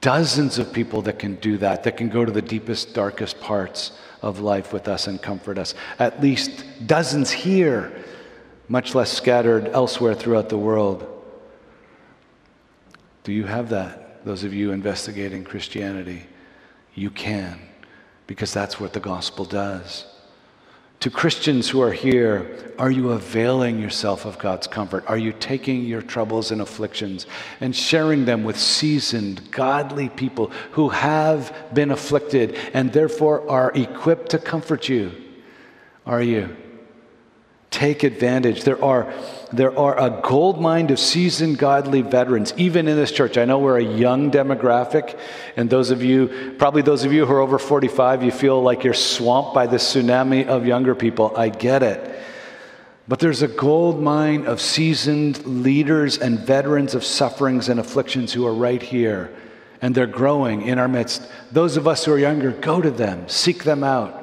Dozens 0.00 0.58
of 0.58 0.72
people 0.72 1.02
that 1.02 1.18
can 1.18 1.34
do 1.36 1.58
that, 1.58 1.84
that 1.84 1.96
can 1.96 2.08
go 2.08 2.24
to 2.24 2.32
the 2.32 2.42
deepest, 2.42 2.94
darkest 2.94 3.40
parts 3.40 3.92
of 4.22 4.40
life 4.40 4.72
with 4.72 4.88
us 4.88 5.06
and 5.06 5.20
comfort 5.20 5.58
us. 5.58 5.74
At 5.98 6.22
least 6.22 6.64
dozens 6.86 7.30
here, 7.30 7.92
much 8.68 8.94
less 8.94 9.12
scattered 9.12 9.68
elsewhere 9.68 10.14
throughout 10.14 10.48
the 10.48 10.58
world. 10.58 11.06
Do 13.24 13.32
you 13.32 13.44
have 13.44 13.68
that? 13.70 14.24
Those 14.24 14.44
of 14.44 14.54
you 14.54 14.72
investigating 14.72 15.44
Christianity, 15.44 16.26
you 16.94 17.10
can, 17.10 17.60
because 18.26 18.52
that's 18.52 18.80
what 18.80 18.92
the 18.92 19.00
gospel 19.00 19.44
does. 19.44 20.06
To 21.00 21.10
Christians 21.10 21.70
who 21.70 21.80
are 21.80 21.92
here, 21.92 22.74
are 22.78 22.90
you 22.90 23.10
availing 23.10 23.78
yourself 23.80 24.26
of 24.26 24.38
God's 24.38 24.66
comfort? 24.66 25.02
Are 25.06 25.16
you 25.16 25.32
taking 25.32 25.84
your 25.84 26.02
troubles 26.02 26.50
and 26.50 26.60
afflictions 26.60 27.26
and 27.58 27.74
sharing 27.74 28.26
them 28.26 28.44
with 28.44 28.58
seasoned, 28.58 29.50
godly 29.50 30.10
people 30.10 30.48
who 30.72 30.90
have 30.90 31.56
been 31.72 31.90
afflicted 31.90 32.58
and 32.74 32.92
therefore 32.92 33.48
are 33.50 33.72
equipped 33.74 34.30
to 34.32 34.38
comfort 34.38 34.90
you? 34.90 35.12
Are 36.04 36.22
you? 36.22 36.54
Take 37.70 38.02
advantage. 38.02 38.64
There 38.64 38.84
are, 38.84 39.12
there 39.52 39.78
are 39.78 39.96
a 39.98 40.20
gold 40.22 40.60
mine 40.60 40.90
of 40.90 40.98
seasoned 40.98 41.56
godly 41.56 42.02
veterans, 42.02 42.52
even 42.56 42.88
in 42.88 42.96
this 42.96 43.12
church. 43.12 43.38
I 43.38 43.44
know 43.44 43.60
we're 43.60 43.78
a 43.78 43.84
young 43.84 44.32
demographic, 44.32 45.16
and 45.56 45.70
those 45.70 45.92
of 45.92 46.02
you, 46.02 46.54
probably 46.58 46.82
those 46.82 47.04
of 47.04 47.12
you 47.12 47.26
who 47.26 47.32
are 47.32 47.40
over 47.40 47.60
45, 47.60 48.24
you 48.24 48.32
feel 48.32 48.60
like 48.60 48.82
you're 48.82 48.92
swamped 48.92 49.54
by 49.54 49.68
the 49.68 49.76
tsunami 49.76 50.46
of 50.46 50.66
younger 50.66 50.96
people. 50.96 51.32
I 51.36 51.48
get 51.48 51.84
it. 51.84 52.20
But 53.06 53.20
there's 53.20 53.42
a 53.42 53.48
gold 53.48 54.00
mine 54.00 54.46
of 54.46 54.60
seasoned 54.60 55.44
leaders 55.44 56.18
and 56.18 56.40
veterans 56.40 56.94
of 56.94 57.04
sufferings 57.04 57.68
and 57.68 57.78
afflictions 57.78 58.32
who 58.32 58.46
are 58.46 58.54
right 58.54 58.82
here, 58.82 59.32
and 59.80 59.94
they're 59.94 60.06
growing 60.06 60.62
in 60.62 60.78
our 60.80 60.88
midst. 60.88 61.22
Those 61.52 61.76
of 61.76 61.86
us 61.86 62.04
who 62.04 62.12
are 62.12 62.18
younger, 62.18 62.50
go 62.50 62.80
to 62.80 62.90
them, 62.90 63.28
seek 63.28 63.62
them 63.62 63.84
out. 63.84 64.19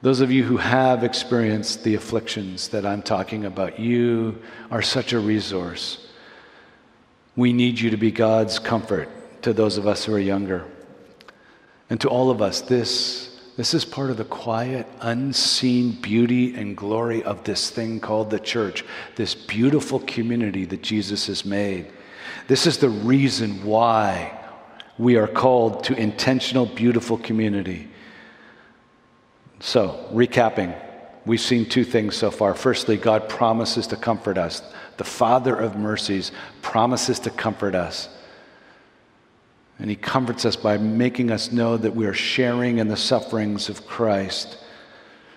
Those 0.00 0.20
of 0.20 0.30
you 0.30 0.44
who 0.44 0.58
have 0.58 1.02
experienced 1.02 1.82
the 1.82 1.96
afflictions 1.96 2.68
that 2.68 2.86
I'm 2.86 3.02
talking 3.02 3.44
about, 3.44 3.80
you 3.80 4.40
are 4.70 4.82
such 4.82 5.12
a 5.12 5.18
resource. 5.18 6.06
We 7.34 7.52
need 7.52 7.80
you 7.80 7.90
to 7.90 7.96
be 7.96 8.12
God's 8.12 8.60
comfort 8.60 9.08
to 9.42 9.52
those 9.52 9.76
of 9.76 9.88
us 9.88 10.04
who 10.04 10.14
are 10.14 10.20
younger. 10.20 10.64
And 11.90 12.00
to 12.00 12.08
all 12.08 12.30
of 12.30 12.40
us, 12.40 12.60
this, 12.60 13.40
this 13.56 13.74
is 13.74 13.84
part 13.84 14.10
of 14.10 14.18
the 14.18 14.24
quiet, 14.24 14.86
unseen 15.00 16.00
beauty 16.00 16.54
and 16.54 16.76
glory 16.76 17.24
of 17.24 17.42
this 17.42 17.70
thing 17.70 17.98
called 17.98 18.30
the 18.30 18.38
church, 18.38 18.84
this 19.16 19.34
beautiful 19.34 19.98
community 20.00 20.64
that 20.66 20.82
Jesus 20.82 21.26
has 21.26 21.44
made. 21.44 21.90
This 22.46 22.68
is 22.68 22.78
the 22.78 22.90
reason 22.90 23.64
why 23.64 24.38
we 24.96 25.16
are 25.16 25.26
called 25.26 25.82
to 25.84 25.94
intentional, 25.94 26.66
beautiful 26.66 27.18
community. 27.18 27.88
So, 29.60 30.08
recapping, 30.12 30.76
we've 31.26 31.40
seen 31.40 31.68
two 31.68 31.84
things 31.84 32.16
so 32.16 32.30
far. 32.30 32.54
Firstly, 32.54 32.96
God 32.96 33.28
promises 33.28 33.88
to 33.88 33.96
comfort 33.96 34.38
us. 34.38 34.62
The 34.98 35.04
Father 35.04 35.54
of 35.54 35.76
mercies 35.76 36.30
promises 36.62 37.18
to 37.20 37.30
comfort 37.30 37.74
us. 37.74 38.08
And 39.78 39.90
He 39.90 39.96
comforts 39.96 40.44
us 40.44 40.56
by 40.56 40.78
making 40.78 41.30
us 41.30 41.50
know 41.50 41.76
that 41.76 41.94
we 41.94 42.06
are 42.06 42.14
sharing 42.14 42.78
in 42.78 42.88
the 42.88 42.96
sufferings 42.96 43.68
of 43.68 43.86
Christ. 43.86 44.58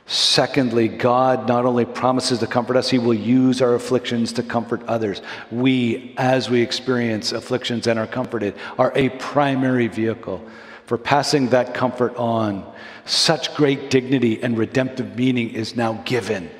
Secondly, 0.05 0.87
God 0.87 1.47
not 1.47 1.65
only 1.65 1.85
promises 1.85 2.39
to 2.39 2.47
comfort 2.47 2.75
us, 2.75 2.89
He 2.89 2.99
will 2.99 3.13
use 3.13 3.61
our 3.61 3.73
afflictions 3.73 4.33
to 4.33 4.43
comfort 4.43 4.83
others. 4.83 5.21
We, 5.51 6.13
as 6.17 6.49
we 6.49 6.61
experience 6.61 7.31
afflictions 7.31 7.87
and 7.87 7.97
are 7.97 8.07
comforted, 8.07 8.55
are 8.77 8.91
a 8.95 9.09
primary 9.09 9.87
vehicle 9.87 10.45
for 10.91 10.97
passing 10.97 11.47
that 11.47 11.73
comfort 11.73 12.13
on. 12.17 12.69
Such 13.05 13.55
great 13.55 13.89
dignity 13.89 14.43
and 14.43 14.57
redemptive 14.57 15.15
meaning 15.15 15.51
is 15.51 15.73
now 15.73 15.93
given 16.03 16.51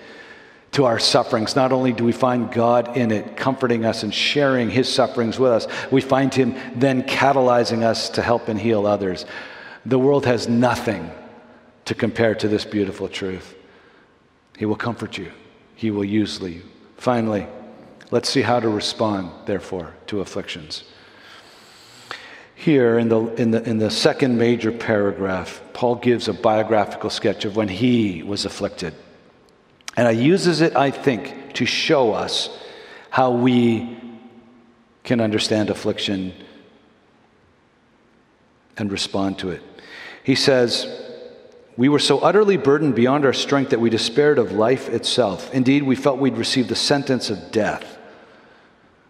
to 0.71 0.85
our 0.85 0.99
sufferings. 0.99 1.53
Not 1.53 1.73
only 1.73 1.91
do 1.91 2.05
we 2.05 2.13
find 2.13 2.49
God 2.49 2.95
in 2.95 3.11
it, 3.11 3.35
comforting 3.35 3.83
us 3.83 4.03
and 4.03 4.13
sharing 4.13 4.69
his 4.69 4.87
sufferings 4.87 5.37
with 5.37 5.51
us, 5.51 5.67
we 5.91 5.99
find 5.99 6.33
him 6.33 6.55
then 6.73 7.03
catalyzing 7.03 7.83
us 7.83 8.07
to 8.11 8.21
help 8.21 8.47
and 8.47 8.57
heal 8.57 8.87
others. 8.87 9.25
The 9.85 9.99
world 9.99 10.25
has 10.25 10.47
nothing 10.47 11.11
to 11.83 11.93
compare 11.93 12.33
to 12.35 12.47
this 12.47 12.63
beautiful 12.63 13.09
truth. 13.09 13.53
He 14.57 14.65
will 14.65 14.77
comfort 14.77 15.17
you, 15.17 15.33
he 15.75 15.91
will 15.91 16.05
use 16.05 16.39
you. 16.39 16.61
Finally, 16.95 17.47
let's 18.11 18.29
see 18.29 18.43
how 18.43 18.61
to 18.61 18.69
respond, 18.69 19.29
therefore, 19.45 19.93
to 20.07 20.21
afflictions. 20.21 20.85
Here 22.61 22.99
in 22.99 23.09
the, 23.09 23.25
in, 23.41 23.49
the, 23.49 23.67
in 23.67 23.79
the 23.79 23.89
second 23.89 24.37
major 24.37 24.71
paragraph, 24.71 25.63
Paul 25.73 25.95
gives 25.95 26.27
a 26.27 26.33
biographical 26.33 27.09
sketch 27.09 27.43
of 27.43 27.55
when 27.55 27.67
he 27.67 28.21
was 28.21 28.45
afflicted. 28.45 28.93
And 29.97 30.15
he 30.15 30.23
uses 30.23 30.61
it, 30.61 30.75
I 30.75 30.91
think, 30.91 31.55
to 31.55 31.65
show 31.65 32.13
us 32.13 32.55
how 33.09 33.31
we 33.31 33.97
can 35.03 35.21
understand 35.21 35.71
affliction 35.71 36.33
and 38.77 38.91
respond 38.91 39.39
to 39.39 39.49
it. 39.49 39.63
He 40.23 40.35
says, 40.35 40.85
We 41.77 41.89
were 41.89 41.97
so 41.97 42.19
utterly 42.19 42.57
burdened 42.57 42.93
beyond 42.93 43.25
our 43.25 43.33
strength 43.33 43.71
that 43.71 43.79
we 43.79 43.89
despaired 43.89 44.37
of 44.37 44.51
life 44.51 44.87
itself. 44.87 45.51
Indeed, 45.51 45.81
we 45.81 45.95
felt 45.95 46.19
we'd 46.19 46.37
received 46.37 46.69
the 46.69 46.75
sentence 46.75 47.31
of 47.31 47.51
death. 47.51 47.97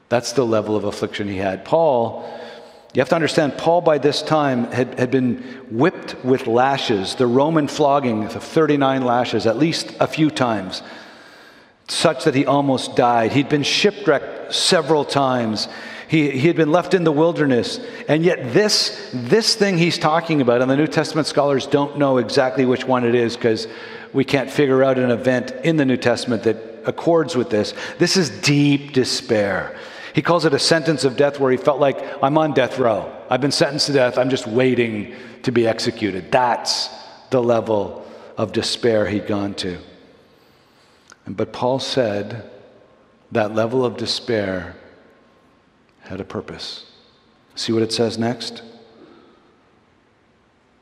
That's 0.08 0.32
the 0.32 0.46
level 0.46 0.78
of 0.78 0.86
affliction 0.86 1.28
he 1.28 1.36
had. 1.36 1.66
Paul 1.66 2.38
you 2.94 3.00
have 3.00 3.10
to 3.10 3.16
understand, 3.16 3.58
Paul 3.58 3.82
by 3.82 3.98
this 4.00 4.22
time 4.22 4.66
had, 4.66 5.00
had 5.00 5.12
been 5.12 5.38
whipped 5.70 6.26
with 6.26 6.46
lashes, 6.46 7.16
the 7.16 7.28
Roman 7.28 7.70
flogging 7.70 8.26
of 8.26 8.44
39 8.44 9.04
lashes, 9.04 9.46
at 9.46 9.58
least 9.58 9.94
a 10.02 10.08
few 10.08 10.30
times, 10.30 10.84
such 11.88 12.26
that 12.26 12.36
he 12.36 12.46
almost 12.46 12.98
died. 12.98 13.32
He'd 13.32 13.48
been 13.48 13.64
shipwrecked 13.64 14.54
several 14.54 15.06
times. 15.06 15.70
He, 16.10 16.32
he 16.32 16.48
had 16.48 16.58
been 16.58 16.74
left 16.74 16.94
in 16.94 17.06
the 17.06 17.14
wilderness. 17.14 17.80
And 18.10 18.26
yet, 18.26 18.54
this, 18.54 19.10
this 19.14 19.56
thing 19.56 19.78
he's 19.78 19.98
talking 19.98 20.42
about, 20.42 20.62
and 20.62 20.70
the 20.70 20.76
New 20.76 20.88
Testament 20.88 21.28
scholars 21.28 21.68
don't 21.68 21.98
know 21.98 22.18
exactly 22.18 22.66
which 22.66 22.84
one 22.84 23.06
it 23.06 23.16
is 23.16 23.38
because 23.38 23.68
we 24.12 24.26
can't 24.26 24.52
figure 24.52 24.84
out 24.84 25.00
an 25.00 25.12
event 25.12 25.52
in 25.64 25.78
the 25.78 25.86
New 25.86 25.96
Testament 25.96 26.44
that 26.44 26.58
accords 26.86 27.38
with 27.38 27.50
this. 27.50 27.74
This 28.00 28.18
is 28.18 28.30
deep 28.42 28.92
despair. 28.92 29.78
He 30.14 30.22
calls 30.22 30.46
it 30.46 30.54
a 30.54 30.60
sentence 30.60 31.04
of 31.04 31.16
death 31.16 31.40
where 31.40 31.52
he 31.52 31.58
felt 31.58 31.80
like, 31.80 31.98
I'm 32.24 32.38
on 32.38 32.54
death 32.54 32.78
row. 32.78 33.12
I've 33.30 33.42
been 33.42 33.52
sentenced 33.52 33.88
to 33.88 33.94
death. 33.94 34.18
I'm 34.18 34.30
just 34.30 34.48
waiting 34.48 35.16
to 35.44 35.52
be 35.52 35.68
executed. 35.68 36.32
That's 36.32 36.90
the 37.30 37.42
level 37.42 38.06
of 38.38 38.52
despair 38.52 39.08
he'd 39.08 39.28
gone 39.28 39.54
to. 39.56 39.78
But 41.28 41.54
Paul 41.54 41.80
said 41.80 42.50
that 43.32 43.56
level 43.56 43.86
of 43.86 43.98
despair 43.98 44.76
had 46.02 46.20
a 46.20 46.26
purpose. 46.26 46.86
See 47.56 47.72
what 47.72 47.84
it 47.84 47.94
says 47.94 48.18
next? 48.18 48.64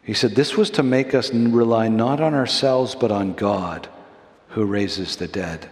He 0.04 0.14
said, 0.14 0.34
This 0.34 0.58
was 0.58 0.72
to 0.72 0.84
make 0.84 1.14
us 1.14 1.32
rely 1.32 1.88
not 1.88 2.20
on 2.20 2.34
ourselves, 2.34 2.96
but 2.96 3.12
on 3.12 3.34
God 3.34 3.88
who 4.50 4.66
raises 4.66 5.18
the 5.18 5.28
dead. 5.28 5.70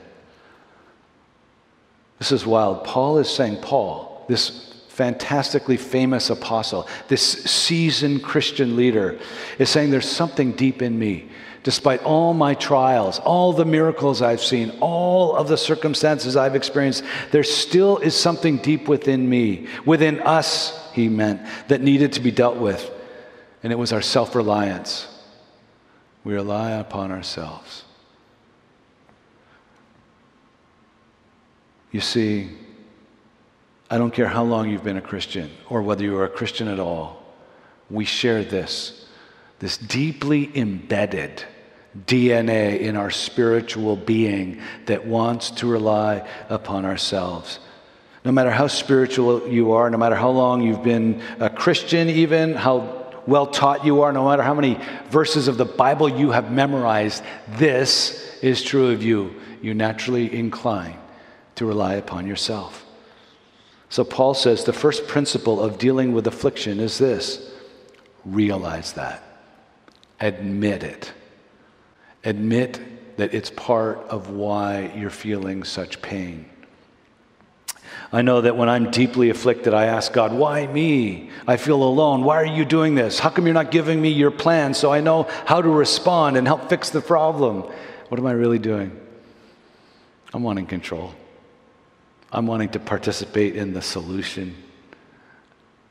This 2.20 2.32
is 2.32 2.46
wild. 2.46 2.84
Paul 2.84 3.20
is 3.20 3.30
saying, 3.30 3.58
Paul, 3.58 4.26
this 4.28 4.68
fantastically 4.90 5.78
famous 5.78 6.30
apostle, 6.32 6.88
this 7.08 7.22
seasoned 7.22 8.24
Christian 8.24 8.76
leader, 8.76 9.20
is 9.60 9.70
saying 9.70 9.92
there's 9.92 10.10
something 10.10 10.54
deep 10.54 10.82
in 10.82 10.98
me. 10.98 11.30
Despite 11.62 12.02
all 12.04 12.34
my 12.34 12.54
trials, 12.54 13.20
all 13.20 13.54
the 13.54 13.66
miracles 13.66 14.22
I've 14.22 14.42
seen, 14.42 14.72
all 14.80 15.36
of 15.36 15.50
the 15.50 15.58
circumstances 15.58 16.36
I've 16.36 16.56
experienced, 16.56 17.04
there 17.32 17.44
still 17.44 17.98
is 17.98 18.16
something 18.16 18.58
deep 18.58 18.88
within 18.88 19.30
me, 19.30 19.68
within 19.86 20.20
us, 20.22 20.92
he 20.94 21.10
meant, 21.10 21.42
that 21.68 21.82
needed 21.82 22.14
to 22.14 22.22
be 22.22 22.32
dealt 22.32 22.58
with. 22.58 22.90
And 23.64 23.74
it 23.74 23.76
was 23.76 23.92
our 23.92 24.02
self 24.02 24.34
reliance. 24.34 25.08
We 26.24 26.34
rely 26.34 26.72
upon 26.72 27.12
ourselves. 27.12 27.84
You 31.92 32.02
see, 32.02 32.50
I 33.90 33.98
don't 33.98 34.14
care 34.14 34.28
how 34.28 34.44
long 34.44 34.70
you've 34.70 34.84
been 34.84 34.98
a 34.98 35.02
Christian 35.02 35.50
or 35.70 35.82
whether 35.82 36.04
you 36.04 36.18
are 36.18 36.26
a 36.26 36.30
Christian 36.30 36.68
at 36.68 36.80
all, 36.80 37.24
we 37.90 38.04
share 38.04 38.44
this, 38.44 39.08
this 39.60 39.78
deeply 39.78 40.52
embedded 40.58 41.44
DNA 42.06 42.80
in 42.80 42.98
our 42.98 43.10
spiritual 43.10 43.96
being 43.96 44.62
that 44.86 45.08
wants 45.08 45.52
to 45.52 45.68
rely 45.68 46.28
upon 46.50 46.84
ourselves. 46.84 47.60
No 48.26 48.34
matter 48.34 48.52
how 48.52 48.68
spiritual 48.68 49.48
you 49.48 49.72
are, 49.72 49.90
no 49.90 49.98
matter 49.98 50.16
how 50.16 50.30
long 50.30 50.62
you've 50.62 50.84
been 50.84 51.22
a 51.40 51.50
Christian, 51.50 52.10
even 52.10 52.56
how 52.56 53.06
well 53.26 53.48
taught 53.48 53.86
you 53.86 54.02
are, 54.02 54.12
no 54.12 54.28
matter 54.28 54.44
how 54.44 54.54
many 54.54 54.78
verses 55.10 55.48
of 55.48 55.58
the 55.58 55.66
Bible 55.66 56.10
you 56.10 56.32
have 56.32 56.52
memorized, 56.52 57.24
this 57.52 58.38
is 58.42 58.62
true 58.62 58.92
of 58.92 59.02
you. 59.02 59.34
You 59.62 59.74
naturally 59.74 60.34
incline 60.34 60.98
to 61.58 61.66
rely 61.66 61.96
upon 61.96 62.26
yourself. 62.26 62.86
So 63.90 64.04
Paul 64.04 64.34
says 64.34 64.64
the 64.64 64.74
first 64.74 65.08
principle 65.08 65.62
of 65.62 65.78
dealing 65.78 66.14
with 66.14 66.28
affliction 66.28 66.80
is 66.80 66.98
this 66.98 67.52
realize 68.26 68.94
that, 68.94 69.24
admit 70.20 70.84
it. 70.84 71.14
Admit 72.24 73.18
that 73.18 73.34
it's 73.34 73.50
part 73.50 74.00
of 74.10 74.30
why 74.30 74.92
you're 74.96 75.10
feeling 75.10 75.64
such 75.64 76.02
pain. 76.02 76.46
I 78.12 78.22
know 78.22 78.42
that 78.42 78.56
when 78.56 78.70
I'm 78.70 78.92
deeply 78.92 79.30
afflicted, 79.30 79.74
I 79.74 79.86
ask 79.86 80.14
God, 80.14 80.34
why 80.34 80.68
me? 80.68 81.30
I 81.48 81.58
feel 81.58 81.82
alone. 81.82 82.24
Why 82.24 82.36
are 82.36 82.46
you 82.46 82.66
doing 82.66 82.96
this? 82.96 83.20
How 83.20 83.30
come 83.30 83.46
you're 83.46 83.54
not 83.54 83.72
giving 83.72 84.02
me 84.02 84.10
your 84.10 84.32
plan 84.32 84.74
so 84.74 84.92
I 84.92 85.02
know 85.02 85.24
how 85.46 85.62
to 85.62 85.70
respond 85.70 86.38
and 86.38 86.46
help 86.46 86.70
fix 86.70 86.90
the 86.90 87.02
problem? 87.02 87.64
What 88.10 88.20
am 88.20 88.26
I 88.26 88.32
really 88.32 88.60
doing? 88.60 88.98
I'm 90.34 90.44
wanting 90.44 90.68
control. 90.68 91.14
I'm 92.38 92.46
wanting 92.46 92.70
to 92.70 92.80
participate 92.80 93.56
in 93.56 93.74
the 93.74 93.82
solution. 93.82 94.54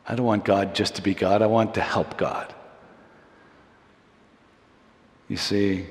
I 0.07 0.15
don't 0.15 0.25
want 0.25 0.45
God 0.45 0.77
just 0.77 0.95
to 0.95 1.03
be 1.03 1.13
God, 1.13 1.43
I 1.43 1.47
want 1.47 1.75
to 1.75 1.81
help 1.81 2.17
God. 2.17 2.55
You 5.27 5.39
see, 5.39 5.87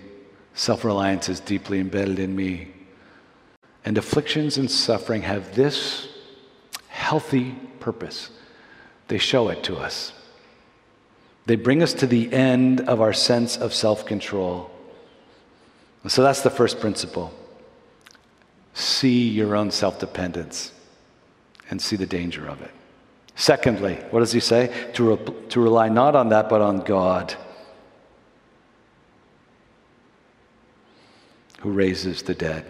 self 0.53 0.85
reliance 0.85 1.27
is 1.27 1.41
deeply 1.41 1.81
embedded 1.81 2.19
in 2.19 2.33
me. 2.33 2.69
And 3.83 3.97
afflictions 3.97 4.57
and 4.57 4.71
suffering 4.71 5.23
have 5.23 5.55
this 5.55 6.07
healthy 6.87 7.51
purpose. 7.81 8.29
They 9.09 9.17
show 9.17 9.49
it 9.49 9.61
to 9.65 9.75
us. 9.75 10.13
They 11.47 11.57
bring 11.57 11.83
us 11.83 11.91
to 11.95 12.07
the 12.07 12.31
end 12.31 12.79
of 12.79 13.01
our 13.01 13.11
sense 13.11 13.57
of 13.57 13.73
self 13.73 14.05
control. 14.05 14.71
So 16.07 16.23
that's 16.23 16.43
the 16.43 16.49
first 16.49 16.79
principle. 16.79 17.33
See 18.75 19.29
your 19.29 19.55
own 19.55 19.71
self 19.71 19.99
dependence 19.99 20.73
and 21.69 21.81
see 21.81 21.95
the 21.95 22.05
danger 22.05 22.45
of 22.45 22.61
it. 22.61 22.71
Secondly, 23.35 23.95
what 24.11 24.19
does 24.19 24.33
he 24.33 24.41
say? 24.41 24.89
To, 24.95 25.15
re- 25.15 25.33
to 25.49 25.61
rely 25.61 25.87
not 25.87 26.13
on 26.13 26.29
that, 26.29 26.49
but 26.49 26.61
on 26.61 26.79
God, 26.79 27.33
who 31.61 31.71
raises 31.71 32.21
the 32.21 32.35
dead. 32.35 32.65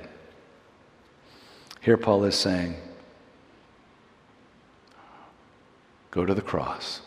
Here, 1.82 1.98
Paul 1.98 2.24
is 2.24 2.36
saying, 2.36 2.76
Go 6.12 6.24
to 6.24 6.36
the 6.36 6.42
cross 6.42 7.02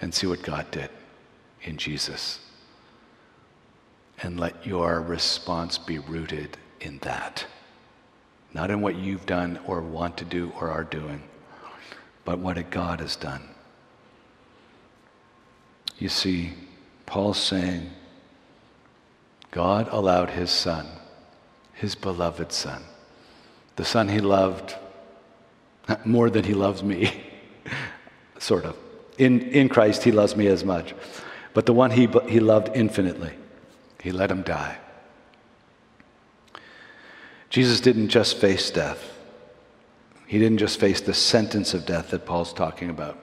and 0.00 0.14
see 0.14 0.28
what 0.28 0.42
God 0.42 0.70
did 0.70 0.88
in 1.62 1.76
Jesus. 1.78 2.38
And 4.22 4.38
let 4.38 4.64
your 4.64 5.00
response 5.00 5.78
be 5.78 5.98
rooted 5.98 6.56
in 6.84 6.98
that. 6.98 7.46
Not 8.52 8.70
in 8.70 8.80
what 8.80 8.96
you've 8.96 9.26
done 9.26 9.58
or 9.66 9.80
want 9.80 10.16
to 10.18 10.24
do 10.24 10.52
or 10.60 10.70
are 10.70 10.84
doing, 10.84 11.22
but 12.24 12.38
what 12.38 12.70
God 12.70 13.00
has 13.00 13.16
done. 13.16 13.42
You 15.98 16.08
see, 16.08 16.52
Paul's 17.06 17.38
saying, 17.38 17.90
God 19.50 19.88
allowed 19.90 20.30
his 20.30 20.50
son, 20.50 20.86
his 21.72 21.94
beloved 21.94 22.52
son, 22.52 22.82
the 23.76 23.84
son 23.84 24.08
he 24.08 24.20
loved 24.20 24.74
more 26.04 26.30
than 26.30 26.44
he 26.44 26.54
loves 26.54 26.82
me. 26.82 27.24
sort 28.44 28.64
of. 28.64 28.76
In, 29.18 29.40
in 29.40 29.68
Christ, 29.68 30.04
he 30.04 30.12
loves 30.12 30.36
me 30.36 30.46
as 30.48 30.64
much. 30.64 30.94
But 31.52 31.66
the 31.66 31.72
one 31.72 31.90
he, 31.90 32.08
he 32.28 32.40
loved 32.40 32.70
infinitely, 32.74 33.32
he 34.02 34.12
let 34.12 34.30
him 34.30 34.42
die. 34.42 34.78
Jesus 37.54 37.80
didn't 37.80 38.08
just 38.08 38.38
face 38.38 38.68
death. 38.68 39.16
He 40.26 40.40
didn't 40.40 40.58
just 40.58 40.80
face 40.80 41.00
the 41.00 41.14
sentence 41.14 41.72
of 41.72 41.86
death 41.86 42.10
that 42.10 42.26
Paul's 42.26 42.52
talking 42.52 42.90
about. 42.90 43.16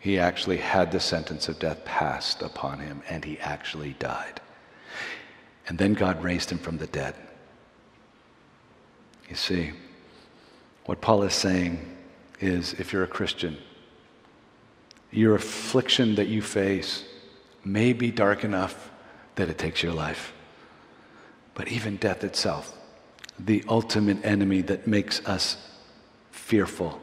He 0.00 0.18
actually 0.18 0.56
had 0.56 0.90
the 0.90 0.98
sentence 0.98 1.48
of 1.48 1.60
death 1.60 1.84
passed 1.84 2.42
upon 2.42 2.80
him, 2.80 3.04
and 3.08 3.24
he 3.24 3.38
actually 3.38 3.94
died. 4.00 4.40
And 5.68 5.78
then 5.78 5.92
God 5.92 6.24
raised 6.24 6.50
him 6.50 6.58
from 6.58 6.78
the 6.78 6.88
dead. 6.88 7.14
You 9.30 9.36
see, 9.36 9.70
what 10.86 11.00
Paul 11.00 11.22
is 11.22 11.32
saying 11.32 11.96
is 12.40 12.72
if 12.80 12.92
you're 12.92 13.04
a 13.04 13.18
Christian, 13.18 13.56
your 15.12 15.36
affliction 15.36 16.16
that 16.16 16.26
you 16.26 16.42
face 16.42 17.04
may 17.64 17.92
be 17.92 18.10
dark 18.10 18.42
enough 18.42 18.90
that 19.36 19.48
it 19.48 19.56
takes 19.56 19.84
your 19.84 19.94
life. 19.94 20.32
But 21.54 21.68
even 21.68 21.94
death 21.94 22.24
itself, 22.24 22.76
the 23.44 23.64
ultimate 23.68 24.24
enemy 24.24 24.62
that 24.62 24.86
makes 24.86 25.24
us 25.26 25.56
fearful, 26.30 27.00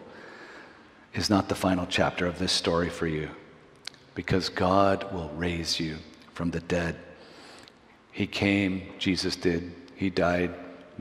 is 1.13 1.29
not 1.29 1.49
the 1.49 1.55
final 1.55 1.85
chapter 1.87 2.25
of 2.25 2.39
this 2.39 2.51
story 2.51 2.89
for 2.89 3.07
you. 3.07 3.29
Because 4.15 4.49
God 4.49 5.11
will 5.13 5.29
raise 5.29 5.79
you 5.79 5.97
from 6.33 6.51
the 6.51 6.59
dead. 6.61 6.95
He 8.11 8.27
came, 8.27 8.93
Jesus 8.99 9.35
did, 9.35 9.73
He 9.95 10.09
died, 10.09 10.53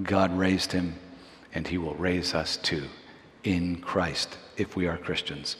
God 0.02 0.36
raised 0.36 0.72
Him, 0.72 0.94
and 1.52 1.66
He 1.66 1.78
will 1.78 1.94
raise 1.94 2.34
us 2.34 2.56
too 2.56 2.88
in 3.44 3.80
Christ 3.80 4.36
if 4.56 4.76
we 4.76 4.86
are 4.86 4.98
Christians. 4.98 5.56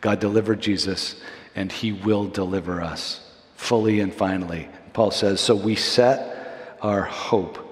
God 0.00 0.20
delivered 0.20 0.60
Jesus, 0.60 1.16
and 1.54 1.72
he 1.72 1.92
will 1.92 2.26
deliver 2.26 2.80
us 2.80 3.20
fully 3.56 4.00
and 4.00 4.14
finally. 4.14 4.68
Paul 4.92 5.10
says, 5.10 5.40
So 5.40 5.54
we 5.54 5.74
set 5.74 6.76
our 6.80 7.02
hope 7.02 7.67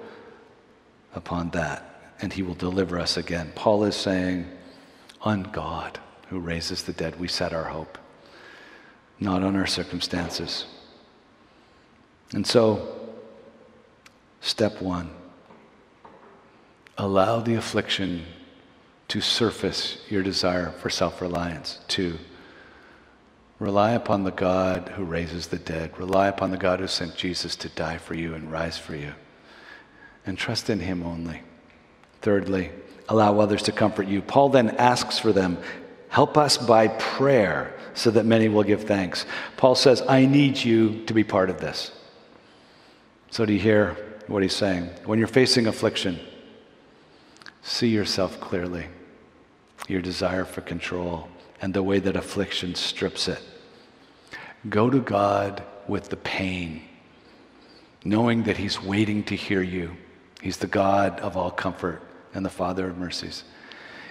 upon 1.17 1.51
that, 1.51 2.15
and 2.21 2.33
he 2.33 2.43
will 2.43 2.55
deliver 2.55 2.99
us 2.99 3.17
again. 3.17 3.53
Paul 3.55 3.85
is 3.85 3.97
saying, 3.97 4.47
On 5.23 5.43
God 5.43 5.99
who 6.29 6.39
raises 6.39 6.83
the 6.83 6.93
dead, 6.93 7.19
we 7.19 7.29
set 7.29 7.53
our 7.53 7.65
hope, 7.65 7.99
not 9.19 9.43
on 9.43 9.57
our 9.57 9.67
circumstances. 9.67 10.67
And 12.33 12.47
so, 12.47 12.97
step 14.41 14.81
one 14.81 15.11
allow 16.99 17.41
the 17.41 17.55
affliction 17.55 18.25
to 19.09 19.21
surface 19.21 19.99
your 20.09 20.23
desire 20.23 20.71
for 20.71 20.91
self 20.91 21.21
reliance. 21.21 21.79
Two, 21.89 22.19
rely 23.59 23.93
upon 23.93 24.25
the 24.25 24.31
God 24.31 24.91
who 24.97 25.05
raises 25.05 25.49
the 25.49 25.59
dead. 25.59 25.97
Rely 25.99 26.29
upon 26.29 26.51
the 26.51 26.57
God 26.57 26.81
who 26.81 26.87
sent 26.87 27.17
Jesus 27.17 27.55
to 27.57 27.69
die 27.69 27.99
for 27.99 28.15
you 28.15 28.35
and 28.35 28.51
rise 28.51 28.79
for 28.79 28.97
you. 28.97 29.13
And 30.27 30.37
trust 30.37 30.69
in 30.69 30.81
Him 30.81 31.03
only. 31.03 31.43
Thirdly, 32.21 32.71
allow 33.09 33.39
others 33.39 33.63
to 33.63 33.73
comfort 33.73 34.09
you. 34.09 34.21
Paul 34.21 34.49
then 34.49 34.71
asks 34.71 35.19
for 35.19 35.33
them 35.33 35.59
help 36.09 36.37
us 36.37 36.59
by 36.59 36.89
prayer 36.89 37.73
so 37.95 38.11
that 38.11 38.27
many 38.27 38.49
will 38.49 38.63
give 38.63 38.85
thanks. 38.85 39.25
Paul 39.57 39.75
says, 39.75 40.03
I 40.09 40.27
need 40.27 40.59
you 40.59 41.05
to 41.07 41.15
be 41.15 41.25
part 41.25 41.51
of 41.51 41.61
this. 41.61 41.93
So, 43.31 43.47
do 43.47 43.53
you 43.53 43.59
hear 43.59 43.97
what 44.27 44.43
he's 44.43 44.55
saying? 44.55 44.91
When 45.05 45.19
you're 45.19 45.29
facing 45.29 45.67
affliction, 45.67 46.19
see 47.63 47.89
yourself 47.89 48.41
clearly 48.41 48.87
your 49.89 50.03
desire 50.03 50.45
for 50.45 50.61
control, 50.61 51.29
and 51.61 51.73
the 51.73 51.83
way 51.83 51.99
that 52.01 52.17
affliction 52.17 52.75
strips 52.75 53.29
it. 53.29 53.41
Go 54.69 54.91
to 54.91 55.01
God 55.01 55.63
with 55.87 56.09
the 56.09 56.17
pain, 56.17 56.83
knowing 58.05 58.45
that 58.45 58.57
He's 58.57 58.83
waiting 58.83 59.23
to 59.25 59.37
hear 59.37 59.63
you. 59.63 59.97
He's 60.47 60.57
the 60.57 60.67
God 60.67 61.21
of 61.21 61.37
all 61.37 61.51
comfort 61.51 62.01
and 62.33 62.45
the 62.45 62.51
Father 62.51 62.89
of 62.89 62.97
mercies. 62.97 63.45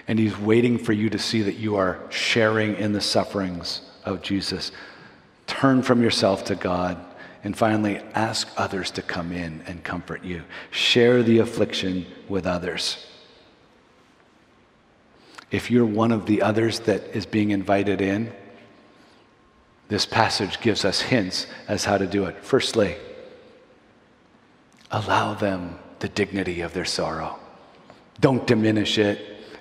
And 0.06 0.18
He's 0.18 0.38
waiting 0.38 0.78
for 0.78 0.92
you 0.92 1.10
to 1.10 1.18
see 1.18 1.42
that 1.42 1.56
you 1.56 1.76
are 1.76 1.98
sharing 2.10 2.76
in 2.76 2.92
the 2.92 3.00
sufferings 3.00 3.80
of 4.04 4.22
Jesus. 4.22 4.70
Turn 5.48 5.82
from 5.82 6.00
yourself 6.00 6.44
to 6.44 6.54
God. 6.54 6.98
And 7.42 7.56
finally, 7.56 7.98
ask 8.14 8.48
others 8.56 8.90
to 8.92 9.02
come 9.02 9.32
in 9.32 9.62
and 9.66 9.82
comfort 9.82 10.24
you. 10.24 10.42
Share 10.70 11.22
the 11.22 11.38
affliction 11.38 12.06
with 12.28 12.46
others 12.46 13.06
if 15.50 15.70
you're 15.70 15.86
one 15.86 16.12
of 16.12 16.26
the 16.26 16.42
others 16.42 16.80
that 16.80 17.02
is 17.14 17.26
being 17.26 17.50
invited 17.50 18.00
in, 18.00 18.32
this 19.88 20.04
passage 20.04 20.60
gives 20.60 20.84
us 20.84 21.00
hints 21.00 21.46
as 21.68 21.84
how 21.84 21.96
to 21.96 22.06
do 22.06 22.24
it. 22.24 22.36
Firstly, 22.42 22.96
allow 24.90 25.34
them 25.34 25.78
the 26.00 26.08
dignity 26.08 26.60
of 26.60 26.72
their 26.72 26.84
sorrow. 26.84 27.38
Don't 28.20 28.46
diminish 28.46 28.98
it. 28.98 29.18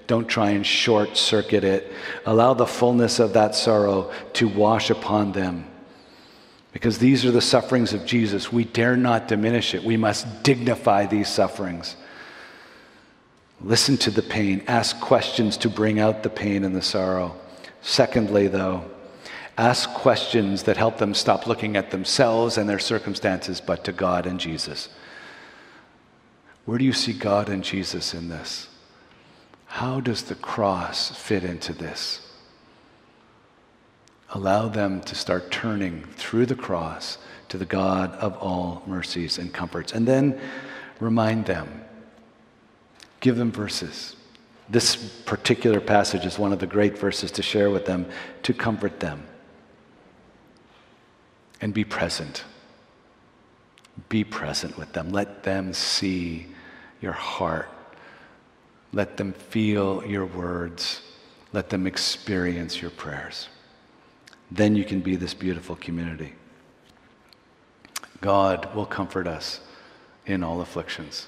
Don't 0.08 0.28
try 0.28 0.52
and 0.52 0.66
short 0.66 1.18
circuit 1.18 1.64
it. 1.64 1.92
Allow 2.26 2.54
the 2.54 2.68
fullness 2.68 3.20
of 3.20 3.34
that 3.34 3.56
sorrow 3.56 4.12
to 4.34 4.48
wash 4.48 4.90
upon 4.90 5.32
them. 5.32 5.66
Because 6.72 6.98
these 6.98 7.26
are 7.26 7.32
the 7.32 7.42
sufferings 7.42 7.94
of 7.94 8.06
Jesus. 8.06 8.52
We 8.52 8.66
dare 8.66 8.98
not 8.98 9.28
diminish 9.28 9.74
it. 9.74 9.84
We 9.84 9.98
must 9.98 10.44
dignify 10.44 11.06
these 11.06 11.30
sufferings. 11.30 11.96
Listen 13.62 13.98
to 13.98 14.12
the 14.12 14.22
pain. 14.22 14.64
Ask 14.68 15.00
questions 15.00 15.58
to 15.58 15.70
bring 15.70 16.00
out 16.00 16.22
the 16.22 16.30
pain 16.30 16.64
and 16.64 16.76
the 16.76 16.82
sorrow. 16.82 17.36
Secondly, 17.82 18.48
though, 18.48 18.84
Ask 19.58 19.90
questions 19.94 20.64
that 20.64 20.76
help 20.76 20.98
them 20.98 21.14
stop 21.14 21.48
looking 21.48 21.78
at 21.78 21.92
themselves 21.92 22.58
and 22.58 22.68
their 22.68 22.80
circumstances, 22.80 23.62
but 23.62 23.86
to 23.86 23.94
God 23.94 24.26
and 24.26 24.40
Jesus. 24.40 24.90
Where 26.66 26.80
do 26.80 26.86
you 26.86 26.94
see 26.94 27.14
God 27.14 27.48
and 27.50 27.64
Jesus 27.64 28.14
in 28.14 28.30
this? 28.30 28.68
How 29.68 30.00
does 30.00 30.24
the 30.24 30.36
cross 30.36 31.12
fit 31.12 31.44
into 31.44 31.74
this? 31.74 32.22
Allow 34.32 34.70
them 34.70 35.02
to 35.02 35.16
start 35.16 35.52
turning 35.52 36.04
through 36.16 36.48
the 36.48 36.56
cross 36.56 37.20
to 37.50 37.58
the 37.58 37.66
God 37.66 38.12
of 38.14 38.36
all 38.38 38.82
mercies 38.88 39.38
and 39.38 39.54
comforts. 39.54 39.92
And 39.92 40.08
then 40.08 40.40
remind 41.00 41.46
them, 41.46 41.84
give 43.20 43.38
them 43.38 43.52
verses. 43.52 44.16
This 44.68 44.96
particular 44.96 45.80
passage 45.80 46.26
is 46.26 46.40
one 46.40 46.52
of 46.52 46.60
the 46.60 46.68
great 46.68 46.98
verses 46.98 47.32
to 47.32 47.44
share 47.44 47.70
with 47.70 47.86
them 47.86 48.08
to 48.44 48.54
comfort 48.54 49.00
them. 49.00 49.24
And 51.62 51.74
be 51.74 51.84
present. 51.84 52.44
Be 54.10 54.24
present 54.24 54.78
with 54.78 54.92
them. 54.94 55.10
Let 55.12 55.44
them 55.44 55.72
see 55.74 56.48
your 57.06 57.14
heart. 57.14 57.70
Let 58.92 59.16
them 59.16 59.32
feel 59.32 60.06
your 60.06 60.26
words. 60.26 61.02
Let 61.54 61.70
them 61.70 61.88
experience 61.88 62.82
your 62.82 62.92
prayers. 62.92 63.48
Then 64.52 64.76
you 64.76 64.84
can 64.84 65.00
be 65.00 65.16
this 65.16 65.34
beautiful 65.34 65.78
community. 65.78 66.34
God 68.20 68.74
will 68.76 68.86
comfort 68.86 69.28
us 69.28 69.62
in 70.26 70.44
all 70.44 70.60
afflictions. 70.60 71.28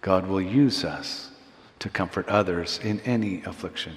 God 0.00 0.26
will 0.26 0.40
use 0.40 0.84
us 0.84 1.30
to 1.78 1.88
comfort 1.88 2.28
others 2.28 2.78
in 2.82 3.00
any 3.00 3.42
affliction. 3.42 3.96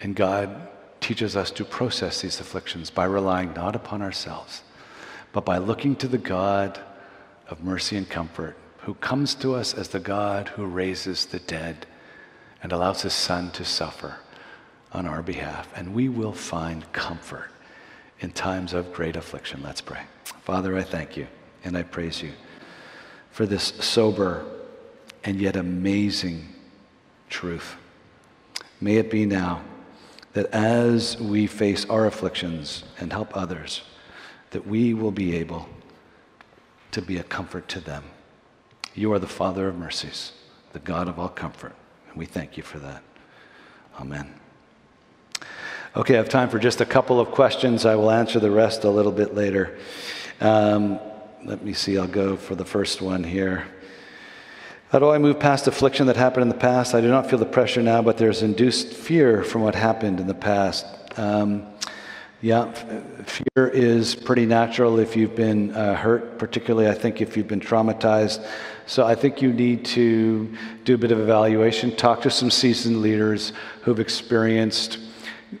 And 0.00 0.14
God 0.14 0.68
teaches 1.00 1.36
us 1.36 1.50
to 1.52 1.64
process 1.64 2.22
these 2.22 2.40
afflictions 2.40 2.90
by 2.90 3.04
relying 3.04 3.52
not 3.54 3.74
upon 3.74 4.02
ourselves, 4.02 4.62
but 5.32 5.44
by 5.44 5.58
looking 5.58 5.96
to 5.96 6.08
the 6.08 6.18
God 6.18 6.80
of 7.48 7.64
mercy 7.64 7.96
and 7.96 8.08
comfort, 8.08 8.56
who 8.82 8.94
comes 8.94 9.34
to 9.36 9.54
us 9.54 9.74
as 9.74 9.88
the 9.88 10.00
God 10.00 10.48
who 10.48 10.66
raises 10.66 11.26
the 11.26 11.38
dead 11.38 11.86
and 12.62 12.72
allows 12.72 13.02
his 13.02 13.12
Son 13.12 13.50
to 13.52 13.64
suffer 13.64 14.16
on 14.92 15.06
our 15.06 15.22
behalf. 15.22 15.68
And 15.76 15.94
we 15.94 16.08
will 16.08 16.32
find 16.32 16.90
comfort 16.92 17.50
in 18.20 18.30
times 18.30 18.72
of 18.72 18.92
great 18.92 19.16
affliction. 19.16 19.62
Let's 19.62 19.80
pray. 19.80 20.02
Father, 20.42 20.76
I 20.76 20.82
thank 20.82 21.16
you 21.16 21.26
and 21.64 21.76
I 21.76 21.82
praise 21.82 22.22
you 22.22 22.32
for 23.30 23.46
this 23.46 23.64
sober 23.80 24.44
and 25.24 25.40
yet 25.40 25.56
amazing 25.56 26.48
truth. 27.30 27.76
May 28.80 28.96
it 28.96 29.10
be 29.10 29.26
now 29.26 29.62
that 30.32 30.46
as 30.46 31.20
we 31.20 31.46
face 31.46 31.84
our 31.86 32.06
afflictions 32.06 32.84
and 32.98 33.12
help 33.12 33.36
others, 33.36 33.82
that 34.50 34.66
we 34.66 34.92
will 34.92 35.12
be 35.12 35.36
able 35.36 35.68
to 36.90 37.00
be 37.00 37.18
a 37.18 37.22
comfort 37.22 37.68
to 37.68 37.80
them. 37.80 38.04
You 38.94 39.12
are 39.14 39.18
the 39.18 39.26
Father 39.26 39.68
of 39.68 39.78
mercies, 39.78 40.32
the 40.74 40.78
God 40.78 41.08
of 41.08 41.18
all 41.18 41.30
comfort, 41.30 41.74
and 42.08 42.16
we 42.18 42.26
thank 42.26 42.58
you 42.58 42.62
for 42.62 42.78
that. 42.80 43.02
Amen. 43.98 44.34
Okay, 45.96 46.14
I 46.14 46.18
have 46.18 46.28
time 46.28 46.50
for 46.50 46.58
just 46.58 46.82
a 46.82 46.84
couple 46.84 47.18
of 47.18 47.30
questions. 47.30 47.86
I 47.86 47.96
will 47.96 48.10
answer 48.10 48.38
the 48.38 48.50
rest 48.50 48.84
a 48.84 48.90
little 48.90 49.12
bit 49.12 49.34
later. 49.34 49.78
Um, 50.40 50.98
let 51.44 51.64
me 51.64 51.72
see, 51.72 51.96
I'll 51.96 52.06
go 52.06 52.36
for 52.36 52.54
the 52.54 52.66
first 52.66 53.00
one 53.00 53.24
here. 53.24 53.66
How 54.90 54.98
do 54.98 55.08
I 55.08 55.16
move 55.16 55.40
past 55.40 55.66
affliction 55.66 56.06
that 56.08 56.16
happened 56.16 56.42
in 56.42 56.48
the 56.50 56.54
past? 56.54 56.94
I 56.94 57.00
do 57.00 57.08
not 57.08 57.30
feel 57.30 57.38
the 57.38 57.46
pressure 57.46 57.82
now, 57.82 58.02
but 58.02 58.18
there's 58.18 58.42
induced 58.42 58.92
fear 58.92 59.42
from 59.42 59.62
what 59.62 59.74
happened 59.74 60.20
in 60.20 60.26
the 60.26 60.34
past. 60.34 60.86
Um, 61.18 61.66
yeah, 62.42 62.72
fear 63.24 63.68
is 63.68 64.14
pretty 64.14 64.46
natural 64.46 64.98
if 64.98 65.16
you've 65.16 65.36
been 65.36 65.70
uh, 65.74 65.94
hurt, 65.94 66.38
particularly 66.38 66.88
I 66.88 66.94
think 66.94 67.20
if 67.20 67.36
you've 67.36 67.48
been 67.48 67.60
traumatized. 67.60 68.44
So 68.86 69.06
I 69.06 69.14
think 69.14 69.40
you 69.40 69.52
need 69.52 69.84
to 69.86 70.52
do 70.84 70.94
a 70.94 70.98
bit 70.98 71.12
of 71.12 71.20
evaluation, 71.20 71.94
talk 71.94 72.22
to 72.22 72.30
some 72.30 72.50
seasoned 72.50 73.00
leaders 73.00 73.52
who've 73.82 74.00
experienced 74.00 74.98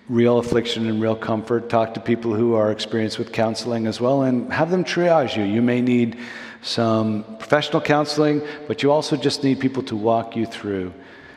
real 0.08 0.38
affliction 0.38 0.88
and 0.88 1.00
real 1.00 1.16
comfort, 1.16 1.68
talk 1.68 1.94
to 1.94 2.00
people 2.00 2.34
who 2.34 2.54
are 2.54 2.70
experienced 2.72 3.18
with 3.18 3.32
counseling 3.32 3.86
as 3.86 4.00
well, 4.00 4.22
and 4.22 4.52
have 4.52 4.70
them 4.70 4.84
triage 4.84 5.36
you. 5.36 5.44
You 5.44 5.62
may 5.62 5.80
need 5.80 6.18
some 6.62 7.24
professional 7.38 7.80
counseling, 7.80 8.42
but 8.66 8.82
you 8.82 8.90
also 8.90 9.16
just 9.16 9.44
need 9.44 9.60
people 9.60 9.82
to 9.84 9.96
walk 9.96 10.36
you 10.36 10.46
through. 10.46 10.92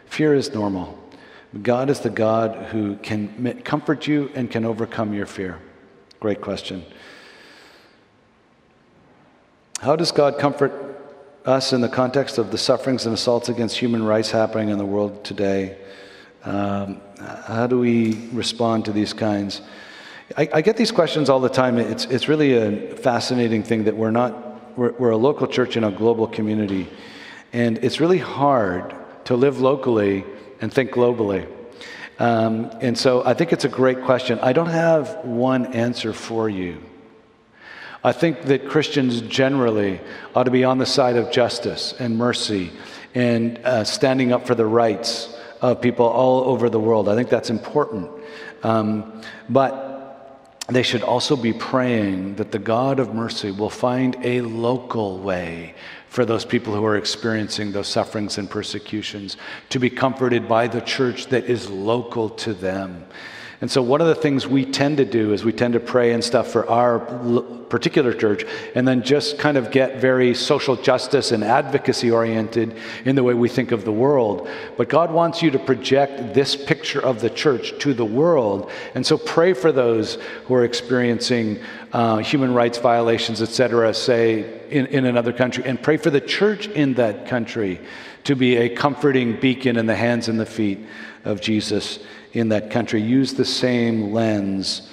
Fear 0.05 0.35
is 0.35 0.53
normal. 0.53 0.97
God 1.61 1.89
is 1.89 1.99
the 2.01 2.09
God 2.09 2.67
who 2.67 2.97
can 2.97 3.61
comfort 3.61 4.07
you 4.07 4.31
and 4.35 4.51
can 4.51 4.65
overcome 4.65 5.13
your 5.13 5.25
fear. 5.25 5.59
Great 6.19 6.41
question. 6.41 6.85
How 9.81 9.95
does 9.95 10.11
God 10.11 10.39
comfort 10.39 10.94
us 11.45 11.73
in 11.73 11.81
the 11.81 11.89
context 11.89 12.37
of 12.37 12.51
the 12.51 12.57
sufferings 12.57 13.05
and 13.05 13.13
assaults 13.13 13.49
against 13.49 13.77
human 13.77 14.03
rights 14.03 14.31
happening 14.31 14.69
in 14.69 14.77
the 14.77 14.85
world 14.85 15.23
today? 15.23 15.77
Um, 16.43 17.01
how 17.19 17.67
do 17.67 17.79
we 17.79 18.27
respond 18.33 18.85
to 18.85 18.91
these 18.91 19.13
kinds? 19.13 19.61
I, 20.37 20.49
I, 20.53 20.61
get 20.61 20.77
these 20.77 20.91
questions 20.91 21.29
all 21.29 21.39
the 21.39 21.49
time. 21.49 21.77
It's, 21.77 22.05
it's 22.05 22.27
really 22.27 22.53
a 22.53 22.95
fascinating 22.97 23.63
thing 23.63 23.85
that 23.85 23.95
we're 23.95 24.11
not 24.11 24.77
we're, 24.77 24.91
we're 24.93 25.11
a 25.11 25.17
local 25.17 25.47
church 25.47 25.77
in 25.77 25.83
a 25.83 25.91
global 25.91 26.27
community. 26.27 26.87
And 27.53 27.77
it's 27.83 27.99
really 27.99 28.17
hard 28.17 28.95
to 29.25 29.35
live 29.35 29.61
locally 29.61 30.25
and 30.61 30.73
think 30.73 30.91
globally. 30.91 31.47
Um, 32.19 32.71
and 32.81 32.97
so 32.97 33.25
I 33.25 33.33
think 33.33 33.53
it's 33.53 33.65
a 33.65 33.69
great 33.69 34.03
question. 34.03 34.39
I 34.39 34.53
don't 34.53 34.67
have 34.67 35.25
one 35.25 35.73
answer 35.73 36.13
for 36.13 36.49
you. 36.49 36.81
I 38.05 38.11
think 38.11 38.43
that 38.43 38.69
Christians 38.69 39.21
generally 39.21 39.99
ought 40.35 40.43
to 40.43 40.51
be 40.51 40.63
on 40.63 40.77
the 40.77 40.85
side 40.85 41.15
of 41.15 41.31
justice 41.31 41.95
and 41.97 42.15
mercy 42.15 42.71
and 43.15 43.57
uh, 43.63 43.83
standing 43.83 44.31
up 44.31 44.45
for 44.45 44.53
the 44.53 44.67
rights 44.67 45.35
of 45.59 45.81
people 45.81 46.05
all 46.05 46.43
over 46.43 46.69
the 46.69 46.79
world. 46.79 47.09
I 47.09 47.15
think 47.15 47.29
that's 47.29 47.49
important. 47.49 48.11
Um, 48.61 49.23
but 49.49 50.61
they 50.67 50.83
should 50.83 51.01
also 51.01 51.35
be 51.35 51.51
praying 51.51 52.35
that 52.35 52.51
the 52.51 52.59
God 52.59 52.99
of 52.99 53.15
mercy 53.15 53.49
will 53.49 53.71
find 53.71 54.15
a 54.23 54.41
local 54.41 55.17
way 55.17 55.73
for 56.07 56.25
those 56.25 56.45
people 56.45 56.75
who 56.75 56.85
are 56.85 56.97
experiencing 56.97 57.71
those 57.71 57.87
sufferings 57.87 58.37
and 58.37 58.47
persecutions 58.47 59.35
to 59.69 59.79
be 59.79 59.89
comforted 59.89 60.47
by 60.47 60.67
the 60.67 60.81
church 60.81 61.25
that 61.27 61.45
is 61.45 61.71
local 61.71 62.29
to 62.29 62.53
them. 62.53 63.07
And 63.61 63.71
so, 63.71 63.81
one 63.81 64.01
of 64.01 64.07
the 64.07 64.15
things 64.15 64.45
we 64.45 64.65
tend 64.65 64.97
to 64.97 65.05
do 65.05 65.31
is 65.31 65.45
we 65.45 65.53
tend 65.53 65.75
to 65.75 65.79
pray 65.79 66.11
and 66.11 66.21
stuff 66.23 66.49
for 66.49 66.69
our 66.69 66.99
particular 67.69 68.13
church 68.13 68.43
and 68.75 68.85
then 68.85 69.01
just 69.01 69.39
kind 69.39 69.55
of 69.55 69.71
get 69.71 70.01
very 70.01 70.33
social 70.33 70.75
justice 70.75 71.31
and 71.31 71.43
advocacy 71.43 72.11
oriented 72.11 72.75
in 73.05 73.15
the 73.15 73.23
way 73.23 73.33
we 73.33 73.47
think 73.47 73.71
of 73.71 73.85
the 73.85 73.91
world. 73.91 74.49
But 74.77 74.89
God 74.89 75.11
wants 75.11 75.41
you 75.41 75.51
to 75.51 75.59
project 75.59 76.33
this 76.33 76.55
picture 76.55 76.99
of 76.99 77.21
the 77.21 77.29
church 77.29 77.79
to 77.79 77.93
the 77.93 78.05
world. 78.05 78.69
And 78.93 79.05
so, 79.05 79.17
pray 79.17 79.53
for 79.53 79.71
those 79.71 80.15
who 80.45 80.55
are 80.55 80.65
experiencing 80.65 81.59
uh, 81.93 82.17
human 82.17 82.53
rights 82.53 82.77
violations, 82.77 83.41
et 83.41 83.49
cetera, 83.49 83.93
say 83.93 84.67
in, 84.69 84.87
in 84.87 85.05
another 85.05 85.31
country, 85.31 85.63
and 85.65 85.81
pray 85.81 85.95
for 85.95 86.09
the 86.09 86.21
church 86.21 86.67
in 86.67 86.95
that 86.95 87.27
country 87.27 87.79
to 88.25 88.35
be 88.35 88.57
a 88.57 88.69
comforting 88.69 89.39
beacon 89.39 89.77
in 89.77 89.85
the 89.85 89.95
hands 89.95 90.27
and 90.27 90.39
the 90.39 90.45
feet 90.45 90.79
of 91.23 91.39
Jesus 91.39 91.99
in 92.35 92.49
that 92.49 92.69
country. 92.69 93.01
Use 93.01 93.33
the 93.33 93.45
same 93.45 94.11
lens. 94.11 94.89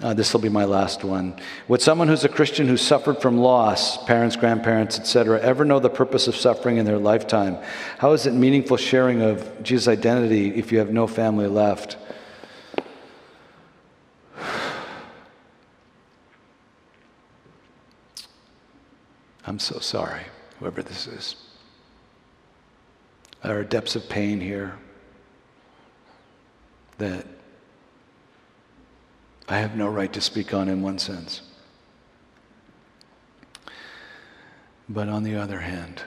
Uh, 0.00 0.14
this 0.14 0.32
will 0.32 0.40
be 0.40 0.48
my 0.48 0.64
last 0.64 1.02
one. 1.02 1.34
Would 1.66 1.82
someone 1.82 2.06
who's 2.06 2.22
a 2.22 2.28
Christian 2.28 2.68
who 2.68 2.76
suffered 2.76 3.20
from 3.20 3.38
loss, 3.38 4.04
parents, 4.04 4.36
grandparents, 4.36 4.96
etc., 4.98 5.40
ever 5.40 5.64
know 5.64 5.80
the 5.80 5.90
purpose 5.90 6.28
of 6.28 6.36
suffering 6.36 6.76
in 6.76 6.84
their 6.84 6.98
lifetime? 6.98 7.56
How 7.96 8.12
is 8.12 8.26
it 8.26 8.32
meaningful 8.32 8.76
sharing 8.76 9.22
of 9.22 9.62
Jesus' 9.62 9.88
identity 9.88 10.54
if 10.54 10.70
you 10.70 10.78
have 10.78 10.90
no 10.90 11.08
family 11.08 11.48
left? 11.48 11.96
I'm 19.44 19.58
so 19.58 19.78
sorry, 19.80 20.22
whoever 20.60 20.82
this 20.82 21.06
is. 21.06 21.34
There 23.42 23.58
are 23.58 23.64
depths 23.64 23.96
of 23.96 24.08
pain 24.08 24.40
here 24.40 24.78
that 26.98 27.26
I 29.48 29.58
have 29.58 29.76
no 29.76 29.88
right 29.88 30.12
to 30.12 30.20
speak 30.20 30.52
on 30.52 30.68
in 30.68 30.82
one 30.82 30.98
sense. 30.98 31.40
But 34.88 35.08
on 35.08 35.22
the 35.22 35.36
other 35.36 35.60
hand, 35.60 36.02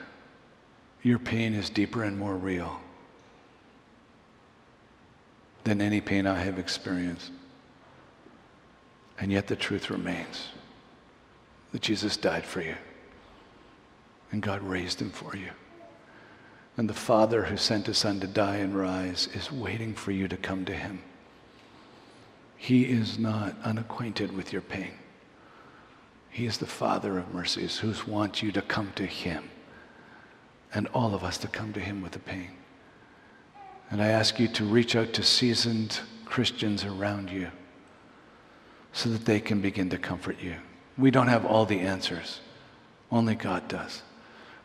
your 1.02 1.18
pain 1.18 1.54
is 1.54 1.70
deeper 1.70 2.04
and 2.04 2.18
more 2.18 2.36
real 2.36 2.80
than 5.64 5.80
any 5.80 6.00
pain 6.00 6.26
I 6.26 6.38
have 6.38 6.58
experienced. 6.58 7.30
And 9.18 9.30
yet 9.30 9.46
the 9.46 9.56
truth 9.56 9.90
remains 9.90 10.48
that 11.72 11.82
Jesus 11.82 12.16
died 12.16 12.44
for 12.44 12.60
you 12.60 12.74
and 14.32 14.42
God 14.42 14.62
raised 14.62 15.00
him 15.00 15.10
for 15.10 15.36
you. 15.36 15.50
And 16.76 16.88
the 16.88 16.94
Father 16.94 17.44
who 17.44 17.56
sent 17.56 17.86
his 17.86 17.98
Son 17.98 18.20
to 18.20 18.26
die 18.26 18.56
and 18.56 18.74
rise 18.74 19.28
is 19.34 19.52
waiting 19.52 19.94
for 19.94 20.10
you 20.10 20.26
to 20.28 20.36
come 20.36 20.64
to 20.64 20.74
him. 20.74 21.02
He 22.56 22.84
is 22.84 23.18
not 23.18 23.56
unacquainted 23.64 24.36
with 24.36 24.52
your 24.52 24.62
pain. 24.62 24.92
He 26.32 26.46
is 26.46 26.56
the 26.56 26.66
Father 26.66 27.18
of 27.18 27.34
mercies 27.34 27.78
who 27.78 27.92
wants 28.10 28.42
you 28.42 28.52
to 28.52 28.62
come 28.62 28.90
to 28.94 29.04
Him 29.04 29.50
and 30.72 30.86
all 30.94 31.14
of 31.14 31.22
us 31.22 31.36
to 31.38 31.48
come 31.48 31.74
to 31.74 31.80
Him 31.80 32.00
with 32.00 32.12
the 32.12 32.20
pain. 32.20 32.50
And 33.90 34.00
I 34.00 34.08
ask 34.08 34.40
you 34.40 34.48
to 34.48 34.64
reach 34.64 34.96
out 34.96 35.12
to 35.12 35.22
seasoned 35.22 36.00
Christians 36.24 36.84
around 36.84 37.30
you 37.30 37.50
so 38.94 39.10
that 39.10 39.26
they 39.26 39.40
can 39.40 39.60
begin 39.60 39.90
to 39.90 39.98
comfort 39.98 40.36
you. 40.40 40.54
We 40.96 41.10
don't 41.10 41.28
have 41.28 41.44
all 41.44 41.66
the 41.66 41.80
answers, 41.80 42.40
only 43.10 43.34
God 43.34 43.68
does. 43.68 44.02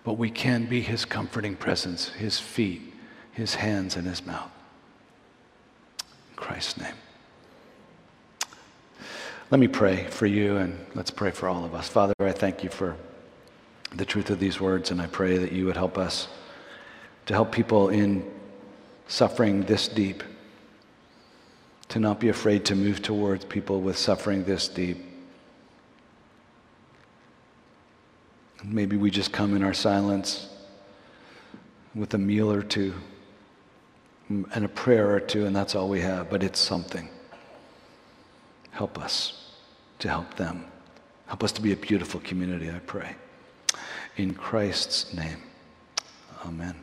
But 0.07 0.13
we 0.13 0.29
can 0.29 0.67
be 0.67 0.79
His 0.79 1.03
comforting 1.03 1.57
presence, 1.57 2.07
His 2.07 2.39
feet, 2.39 2.93
His 3.33 3.55
hands, 3.55 3.97
and 3.97 4.07
His 4.07 4.25
mouth. 4.25 4.49
In 6.29 6.35
Christ's 6.37 6.79
name. 6.79 6.93
Let 9.51 9.59
me 9.59 9.67
pray 9.67 10.05
for 10.05 10.25
you 10.25 10.55
and 10.55 10.79
let's 10.95 11.11
pray 11.11 11.31
for 11.31 11.49
all 11.49 11.65
of 11.65 11.75
us. 11.75 11.89
Father, 11.89 12.13
I 12.21 12.31
thank 12.31 12.63
you 12.63 12.69
for 12.69 12.95
the 13.95 14.05
truth 14.05 14.29
of 14.29 14.39
these 14.39 14.61
words, 14.61 14.91
and 14.91 15.01
I 15.01 15.07
pray 15.07 15.37
that 15.39 15.51
you 15.51 15.65
would 15.65 15.75
help 15.75 15.97
us 15.97 16.29
to 17.25 17.33
help 17.33 17.51
people 17.51 17.89
in 17.89 18.25
suffering 19.09 19.63
this 19.63 19.89
deep 19.89 20.23
to 21.89 21.99
not 21.99 22.21
be 22.21 22.29
afraid 22.29 22.63
to 22.67 22.75
move 22.75 23.01
towards 23.01 23.43
people 23.43 23.81
with 23.81 23.97
suffering 23.97 24.45
this 24.45 24.69
deep. 24.69 25.06
Maybe 28.63 28.97
we 28.97 29.11
just 29.11 29.31
come 29.31 29.55
in 29.55 29.63
our 29.63 29.73
silence 29.73 30.49
with 31.93 32.13
a 32.13 32.17
meal 32.17 32.51
or 32.51 32.61
two 32.61 32.93
and 34.29 34.65
a 34.65 34.67
prayer 34.67 35.13
or 35.13 35.19
two, 35.19 35.45
and 35.45 35.55
that's 35.55 35.75
all 35.75 35.87
we 35.87 36.01
have, 36.01 36.29
but 36.29 36.43
it's 36.43 36.59
something. 36.59 37.07
Help 38.71 38.99
us 38.99 39.53
to 39.99 40.09
help 40.09 40.35
them. 40.35 40.65
Help 41.27 41.43
us 41.43 41.51
to 41.53 41.61
be 41.61 41.71
a 41.71 41.77
beautiful 41.77 42.19
community, 42.21 42.69
I 42.69 42.79
pray. 42.79 43.15
In 44.17 44.33
Christ's 44.33 45.13
name, 45.13 45.41
amen. 46.45 46.75